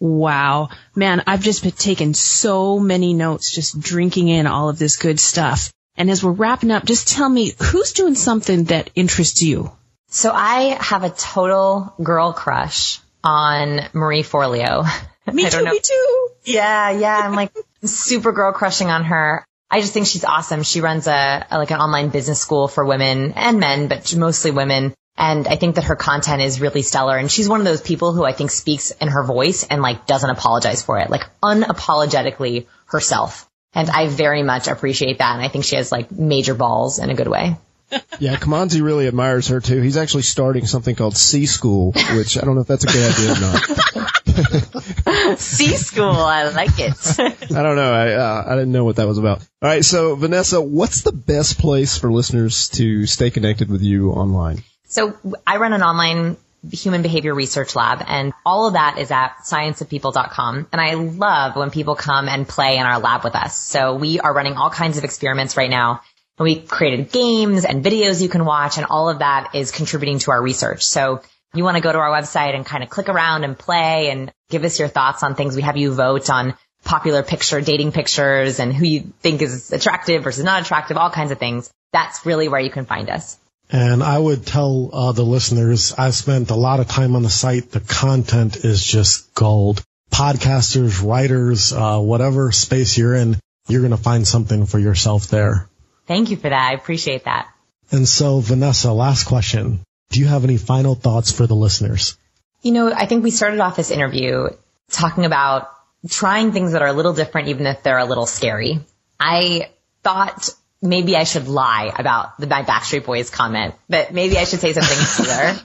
Wow. 0.00 0.68
Man, 0.94 1.22
I've 1.26 1.42
just 1.42 1.62
been 1.62 1.72
taking 1.72 2.14
so 2.14 2.78
many 2.78 3.14
notes, 3.14 3.52
just 3.52 3.78
drinking 3.80 4.28
in 4.28 4.46
all 4.46 4.68
of 4.68 4.78
this 4.78 4.96
good 4.96 5.18
stuff. 5.18 5.72
And 5.96 6.10
as 6.10 6.22
we're 6.22 6.32
wrapping 6.32 6.70
up, 6.70 6.84
just 6.84 7.08
tell 7.08 7.28
me 7.28 7.54
who's 7.60 7.92
doing 7.92 8.14
something 8.14 8.64
that 8.64 8.90
interests 8.94 9.42
you? 9.42 9.72
So 10.10 10.30
I 10.32 10.78
have 10.80 11.02
a 11.02 11.10
total 11.10 11.92
girl 12.02 12.32
crush 12.32 13.00
on 13.24 13.80
Marie 13.92 14.22
Forleo. 14.22 14.86
Me 15.32 15.50
too, 15.50 15.64
me 15.64 15.80
too. 15.80 16.28
Yeah, 16.44 16.90
yeah. 16.90 17.18
I'm 17.18 17.34
like 17.34 17.52
super 17.84 18.32
girl 18.32 18.52
crushing 18.52 18.88
on 18.88 19.04
her. 19.04 19.44
I 19.70 19.80
just 19.80 19.92
think 19.92 20.06
she's 20.06 20.24
awesome. 20.24 20.62
She 20.62 20.80
runs 20.80 21.06
a, 21.06 21.46
a, 21.50 21.58
like 21.58 21.70
an 21.70 21.80
online 21.80 22.08
business 22.08 22.40
school 22.40 22.68
for 22.68 22.84
women 22.84 23.32
and 23.36 23.60
men, 23.60 23.88
but 23.88 24.14
mostly 24.16 24.50
women. 24.50 24.94
And 25.16 25.46
I 25.46 25.56
think 25.56 25.74
that 25.74 25.84
her 25.84 25.96
content 25.96 26.42
is 26.42 26.60
really 26.60 26.82
stellar. 26.82 27.16
And 27.18 27.30
she's 27.30 27.48
one 27.48 27.60
of 27.60 27.66
those 27.66 27.82
people 27.82 28.12
who 28.12 28.24
I 28.24 28.32
think 28.32 28.50
speaks 28.50 28.92
in 28.92 29.08
her 29.08 29.24
voice 29.24 29.64
and 29.64 29.82
like 29.82 30.06
doesn't 30.06 30.30
apologize 30.30 30.82
for 30.82 30.98
it, 30.98 31.10
like 31.10 31.26
unapologetically 31.42 32.66
herself. 32.86 33.48
And 33.74 33.90
I 33.90 34.08
very 34.08 34.42
much 34.42 34.68
appreciate 34.68 35.18
that. 35.18 35.34
And 35.34 35.42
I 35.42 35.48
think 35.48 35.64
she 35.64 35.76
has 35.76 35.92
like 35.92 36.10
major 36.10 36.54
balls 36.54 36.98
in 36.98 37.10
a 37.10 37.14
good 37.14 37.28
way. 37.28 37.56
yeah, 38.18 38.36
Kimanzi 38.36 38.82
really 38.82 39.06
admires 39.06 39.48
her 39.48 39.60
too. 39.60 39.80
He's 39.82 39.96
actually 39.96 40.22
starting 40.22 40.66
something 40.66 40.94
called 40.94 41.16
C 41.16 41.46
School, 41.46 41.92
which 41.92 42.38
I 42.38 42.42
don't 42.42 42.54
know 42.54 42.62
if 42.62 42.66
that's 42.66 42.84
a 42.84 42.86
good 42.86 43.12
idea 43.12 43.32
or 43.32 43.40
not. 43.40 44.12
C 45.38 45.76
School, 45.76 46.10
I 46.10 46.50
like 46.50 46.78
it. 46.78 46.94
I 47.18 47.62
don't 47.62 47.76
know. 47.76 47.92
I 47.92 48.12
uh, 48.12 48.44
I 48.46 48.54
didn't 48.54 48.72
know 48.72 48.84
what 48.84 48.96
that 48.96 49.06
was 49.06 49.18
about. 49.18 49.40
All 49.40 49.68
right, 49.68 49.84
so 49.84 50.14
Vanessa, 50.14 50.60
what's 50.60 51.02
the 51.02 51.12
best 51.12 51.58
place 51.58 51.98
for 51.98 52.12
listeners 52.12 52.68
to 52.70 53.06
stay 53.06 53.30
connected 53.30 53.70
with 53.70 53.82
you 53.82 54.10
online? 54.10 54.62
So 54.86 55.16
I 55.46 55.58
run 55.58 55.72
an 55.72 55.82
online 55.82 56.36
human 56.72 57.02
behavior 57.02 57.34
research 57.34 57.76
lab 57.76 58.02
and 58.06 58.32
all 58.44 58.66
of 58.66 58.72
that 58.72 58.98
is 58.98 59.10
at 59.10 59.36
scienceofpeople.com. 59.44 60.68
And 60.72 60.80
I 60.80 60.94
love 60.94 61.54
when 61.56 61.70
people 61.70 61.94
come 61.94 62.28
and 62.28 62.48
play 62.48 62.76
in 62.76 62.84
our 62.84 62.98
lab 62.98 63.22
with 63.22 63.36
us. 63.36 63.56
So 63.56 63.94
we 63.94 64.18
are 64.18 64.32
running 64.32 64.54
all 64.54 64.70
kinds 64.70 64.98
of 64.98 65.04
experiments 65.04 65.56
right 65.56 65.70
now 65.70 66.00
And 66.38 66.44
we 66.44 66.60
created 66.60 67.10
games 67.10 67.64
and 67.64 67.84
videos 67.84 68.22
you 68.22 68.28
can 68.28 68.44
watch 68.44 68.76
and 68.76 68.86
all 68.88 69.08
of 69.08 69.18
that 69.18 69.54
is 69.54 69.72
contributing 69.72 70.20
to 70.20 70.30
our 70.30 70.40
research. 70.40 70.84
So 70.84 71.20
you 71.54 71.64
want 71.64 71.76
to 71.76 71.82
go 71.82 71.92
to 71.92 71.98
our 71.98 72.10
website 72.10 72.54
and 72.54 72.64
kind 72.64 72.82
of 72.82 72.90
click 72.90 73.08
around 73.08 73.44
and 73.44 73.58
play 73.58 74.10
and 74.10 74.32
give 74.50 74.64
us 74.64 74.78
your 74.78 74.88
thoughts 74.88 75.22
on 75.22 75.34
things. 75.34 75.56
We 75.56 75.62
have 75.62 75.76
you 75.76 75.92
vote 75.92 76.28
on 76.30 76.54
popular 76.84 77.22
picture, 77.22 77.60
dating 77.60 77.92
pictures 77.92 78.60
and 78.60 78.74
who 78.74 78.86
you 78.86 79.12
think 79.20 79.42
is 79.42 79.72
attractive 79.72 80.22
versus 80.22 80.44
not 80.44 80.62
attractive, 80.62 80.96
all 80.96 81.10
kinds 81.10 81.30
of 81.30 81.38
things. 81.38 81.70
That's 81.92 82.24
really 82.26 82.48
where 82.48 82.60
you 82.60 82.70
can 82.70 82.84
find 82.84 83.08
us. 83.10 83.38
And 83.70 84.02
I 84.02 84.18
would 84.18 84.46
tell 84.46 84.90
uh, 84.92 85.12
the 85.12 85.24
listeners, 85.24 85.92
I 85.92 86.10
spent 86.10 86.50
a 86.50 86.54
lot 86.54 86.80
of 86.80 86.88
time 86.88 87.16
on 87.16 87.22
the 87.22 87.30
site. 87.30 87.70
The 87.70 87.80
content 87.80 88.56
is 88.64 88.82
just 88.82 89.34
gold. 89.34 89.82
Podcasters, 90.10 91.02
writers, 91.02 91.72
uh, 91.72 91.98
whatever 91.98 92.50
space 92.50 92.96
you're 92.96 93.14
in, 93.14 93.36
you're 93.68 93.82
going 93.82 93.90
to 93.90 94.02
find 94.02 94.26
something 94.26 94.64
for 94.64 94.78
yourself 94.78 95.28
there. 95.28 95.68
Thank 96.06 96.30
you 96.30 96.36
for 96.38 96.48
that. 96.48 96.70
I 96.70 96.74
appreciate 96.74 97.24
that. 97.24 97.48
And 97.90 98.08
so, 98.08 98.40
Vanessa, 98.40 98.92
last 98.92 99.24
question. 99.24 99.80
Do 100.10 100.20
you 100.20 100.26
have 100.26 100.44
any 100.44 100.56
final 100.56 100.94
thoughts 100.94 101.32
for 101.32 101.46
the 101.46 101.54
listeners? 101.54 102.16
You 102.62 102.72
know, 102.72 102.92
I 102.92 103.06
think 103.06 103.24
we 103.24 103.30
started 103.30 103.60
off 103.60 103.76
this 103.76 103.90
interview 103.90 104.48
talking 104.90 105.24
about 105.24 105.70
trying 106.08 106.52
things 106.52 106.72
that 106.72 106.82
are 106.82 106.88
a 106.88 106.92
little 106.92 107.12
different, 107.12 107.48
even 107.48 107.66
if 107.66 107.82
they're 107.82 107.98
a 107.98 108.04
little 108.04 108.26
scary. 108.26 108.80
I 109.20 109.70
thought 110.02 110.50
maybe 110.80 111.16
I 111.16 111.24
should 111.24 111.48
lie 111.48 111.92
about 111.96 112.38
the 112.38 112.46
my 112.46 112.62
Backstreet 112.62 113.04
Boys 113.04 113.30
comment, 113.30 113.74
but 113.88 114.12
maybe 114.12 114.38
I 114.38 114.44
should 114.44 114.60
say 114.60 114.72
something 114.72 114.98
cooler. 115.26 115.56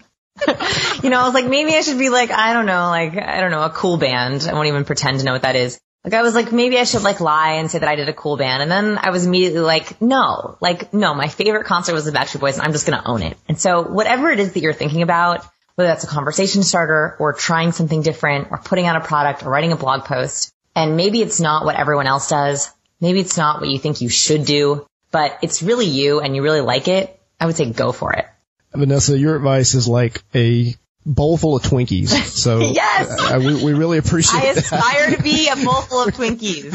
you 1.04 1.10
know, 1.10 1.22
I 1.22 1.26
was 1.26 1.34
like, 1.34 1.46
maybe 1.46 1.76
I 1.76 1.82
should 1.82 2.00
be 2.00 2.10
like, 2.10 2.32
I 2.32 2.54
don't 2.54 2.66
know, 2.66 2.90
like, 2.90 3.16
I 3.16 3.40
don't 3.40 3.52
know, 3.52 3.64
a 3.64 3.70
cool 3.70 3.98
band. 3.98 4.48
I 4.50 4.54
won't 4.54 4.68
even 4.68 4.84
pretend 4.84 5.20
to 5.20 5.26
know 5.26 5.34
what 5.34 5.44
that 5.44 5.56
is. 5.56 5.80
Like 6.04 6.14
I 6.14 6.22
was 6.22 6.36
like, 6.36 6.52
maybe 6.52 6.78
I 6.78 6.84
should 6.84 7.04
like 7.04 7.22
lie 7.22 7.54
and 7.54 7.72
say 7.72 7.80
that 7.80 7.88
I 7.88 7.96
did 7.96 8.10
a 8.10 8.14
cool 8.14 8.36
band. 8.36 8.62
And 8.62 8.70
then 8.70 8.98
I 9.02 9.12
was 9.12 9.26
immediately 9.26 9.62
like, 9.62 10.02
no, 10.02 10.58
like, 10.60 10.94
no, 10.94 11.14
my 11.14 11.30
favorite 11.30 11.66
concert 11.66 11.94
was 11.94 12.04
the 12.04 12.12
Backstreet 12.12 12.42
Boys 12.42 12.58
and 12.58 12.64
I'm 12.66 12.74
just 12.74 12.86
going 12.86 13.02
to 13.02 13.08
own 13.08 13.22
it. 13.22 13.38
And 13.48 13.58
so 13.58 13.84
whatever 13.84 14.30
it 14.30 14.40
is 14.40 14.54
that 14.54 14.60
you're 14.60 14.74
thinking 14.74 15.02
about, 15.02 15.46
whether 15.76 15.88
that's 15.88 16.04
a 16.04 16.08
conversation 16.08 16.64
starter 16.64 17.16
or 17.20 17.32
trying 17.34 17.72
something 17.72 18.02
different 18.02 18.50
or 18.52 18.58
putting 18.58 18.86
out 18.86 18.98
a 18.98 19.02
product 19.02 19.44
or 19.44 19.50
writing 19.50 19.72
a 19.72 19.78
blog 19.78 20.04
post, 20.04 20.54
and 20.76 20.98
maybe 20.98 21.22
it's 21.22 21.40
not 21.40 21.66
what 21.66 21.76
everyone 21.76 22.08
else 22.08 22.30
does. 22.30 22.70
Maybe 23.00 23.22
it's 23.22 23.38
not 23.38 23.62
what 23.62 23.70
you 23.70 23.80
think 23.80 24.02
you 24.02 24.10
should 24.10 24.46
do, 24.46 24.86
but 25.12 25.40
it's 25.42 25.64
really 25.64 25.86
you 25.86 26.20
and 26.20 26.36
you 26.36 26.44
really 26.44 26.62
like 26.62 26.88
it. 26.88 27.20
I 27.40 27.46
would 27.46 27.56
say 27.56 27.70
go 27.72 27.92
for 27.92 28.14
it. 28.14 28.26
Vanessa, 28.74 29.18
your 29.18 29.36
advice 29.36 29.74
is 29.74 29.88
like 29.88 30.24
a 30.36 30.76
bowl 31.06 31.38
full 31.38 31.56
of 31.56 31.64
Twinkies. 31.64 32.10
So 32.10 32.60
yes, 32.74 33.10
uh, 33.10 33.40
we, 33.40 33.64
we 33.64 33.74
really 33.74 33.98
appreciate. 33.98 34.44
I 34.44 34.48
aspire 34.48 35.10
that. 35.10 35.18
to 35.18 35.24
be 35.24 35.50
a 35.50 35.56
bowl 35.56 35.82
full 35.82 36.04
of 36.04 36.14
Twinkies. 36.16 36.74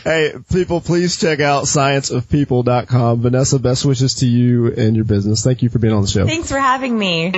hey, 0.04 0.34
people, 0.52 0.80
please 0.80 1.18
check 1.18 1.40
out 1.40 1.64
scienceofpeople.com. 1.64 3.20
Vanessa, 3.22 3.58
best 3.58 3.84
wishes 3.84 4.14
to 4.14 4.26
you 4.26 4.72
and 4.72 4.96
your 4.96 5.04
business. 5.04 5.44
Thank 5.44 5.62
you 5.62 5.68
for 5.68 5.78
being 5.78 5.94
on 5.94 6.02
the 6.02 6.08
show. 6.08 6.26
Thanks 6.26 6.50
for 6.50 6.58
having 6.58 6.98
me. 6.98 7.30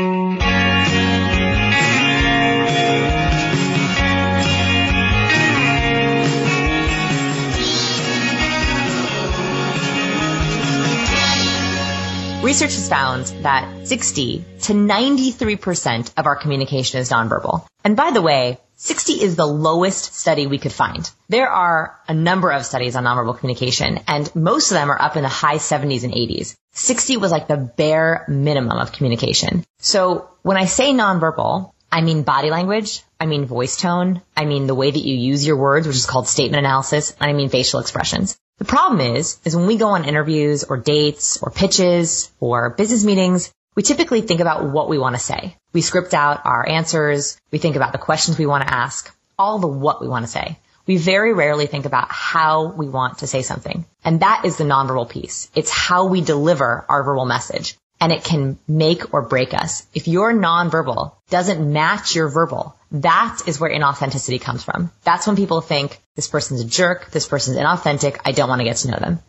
Research 12.43 12.75
has 12.75 12.89
found 12.89 13.27
that 13.45 13.87
60 13.87 14.45
to 14.63 14.73
93% 14.73 16.13
of 16.17 16.27
our 16.27 16.35
communication 16.35 16.99
is 16.99 17.09
nonverbal. 17.09 17.65
And 17.85 17.97
by 17.97 18.11
the 18.11 18.21
way, 18.21 18.59
60 18.75 19.13
is 19.13 19.37
the 19.37 19.47
lowest 19.47 20.13
study 20.15 20.49
we 20.49 20.59
could 20.59 20.73
find. 20.73 21.09
There 21.29 21.49
are 21.49 21.97
a 22.09 22.15
number 22.15 22.51
of 22.51 22.67
studies 22.67 22.97
on 22.97 23.05
nonverbal 23.05 23.39
communication 23.39 24.01
and 24.09 24.35
most 24.35 24.73
of 24.73 24.75
them 24.75 24.91
are 24.91 25.01
up 25.01 25.17
in 25.17 25.23
the 25.23 25.29
high 25.29 25.59
70s 25.59 26.03
and 26.03 26.13
80s. 26.13 26.57
60 26.73 27.17
was 27.19 27.31
like 27.31 27.47
the 27.47 27.57
bare 27.57 28.25
minimum 28.27 28.77
of 28.77 28.91
communication. 28.91 29.65
So 29.79 30.29
when 30.43 30.57
I 30.57 30.65
say 30.65 30.93
nonverbal, 30.93 31.71
I 31.93 32.01
mean 32.01 32.25
body 32.25 32.51
language, 32.51 33.05
I 33.21 33.27
mean 33.27 33.45
voice 33.45 33.77
tone, 33.77 34.21
I 34.37 34.47
mean 34.47 34.67
the 34.67 34.75
way 34.75 34.91
that 34.91 34.99
you 34.99 35.15
use 35.15 35.47
your 35.47 35.59
words, 35.59 35.87
which 35.87 35.95
is 35.95 36.07
called 36.07 36.27
statement 36.27 36.59
analysis, 36.59 37.15
and 37.21 37.31
I 37.31 37.35
mean 37.35 37.51
facial 37.51 37.79
expressions. 37.79 38.37
The 38.63 38.69
problem 38.69 39.01
is, 39.01 39.41
is 39.45 39.57
when 39.57 39.67
we 39.67 39.77
go 39.77 39.89
on 39.89 40.05
interviews 40.05 40.63
or 40.63 40.77
dates 40.77 41.37
or 41.43 41.51
pitches 41.51 42.31
or 42.39 42.71
business 42.71 43.03
meetings, 43.03 43.53
we 43.75 43.83
typically 43.83 44.21
think 44.21 44.39
about 44.39 44.71
what 44.71 44.89
we 44.89 44.99
want 44.99 45.17
to 45.17 45.21
say. 45.21 45.57
We 45.73 45.81
script 45.81 46.15
out 46.15 46.43
our 46.45 46.65
answers. 46.65 47.41
We 47.51 47.59
think 47.59 47.75
about 47.75 47.91
the 47.91 47.99
questions 47.99 48.39
we 48.39 48.47
want 48.47 48.63
to 48.63 48.73
ask, 48.73 49.13
all 49.37 49.59
the 49.59 49.67
what 49.67 50.01
we 50.01 50.07
want 50.07 50.27
to 50.27 50.31
say. 50.31 50.61
We 50.87 50.97
very 50.97 51.33
rarely 51.33 51.67
think 51.67 51.87
about 51.87 52.13
how 52.13 52.67
we 52.67 52.89
want 52.89 53.19
to 53.19 53.27
say 53.27 53.43
something. 53.43 53.85
And 54.05 54.21
that 54.21 54.45
is 54.45 54.59
the 54.59 54.65
nonverbal 54.65 55.11
piece. 55.11 55.51
It's 55.57 55.73
how 55.73 56.05
we 56.05 56.21
deliver 56.21 56.85
our 56.89 57.03
verbal 57.03 57.25
message 57.25 57.77
and 58.01 58.13
it 58.13 58.23
can 58.23 58.61
make 58.69 59.13
or 59.13 59.23
break 59.23 59.55
us. 59.55 59.85
If 59.93 60.07
your 60.07 60.33
nonverbal 60.33 61.17
doesn't 61.31 61.73
match 61.73 62.15
your 62.15 62.29
verbal, 62.29 62.77
that 62.93 63.41
is 63.47 63.59
where 63.59 63.71
inauthenticity 63.71 64.41
comes 64.41 64.63
from. 64.63 64.91
That's 65.03 65.27
when 65.27 65.37
people 65.37 65.61
think 65.61 66.01
this 66.15 66.29
person's 66.29 66.61
a 66.61 66.67
jerk, 66.67 67.11
this 67.11 67.27
person's 67.27 67.57
inauthentic, 67.57 68.21
I 68.25 68.33
don't 68.33 68.49
want 68.49 68.61
to 68.61 68.65
get 68.65 68.77
to 68.79 68.91
know 68.91 68.99
them. 68.99 69.21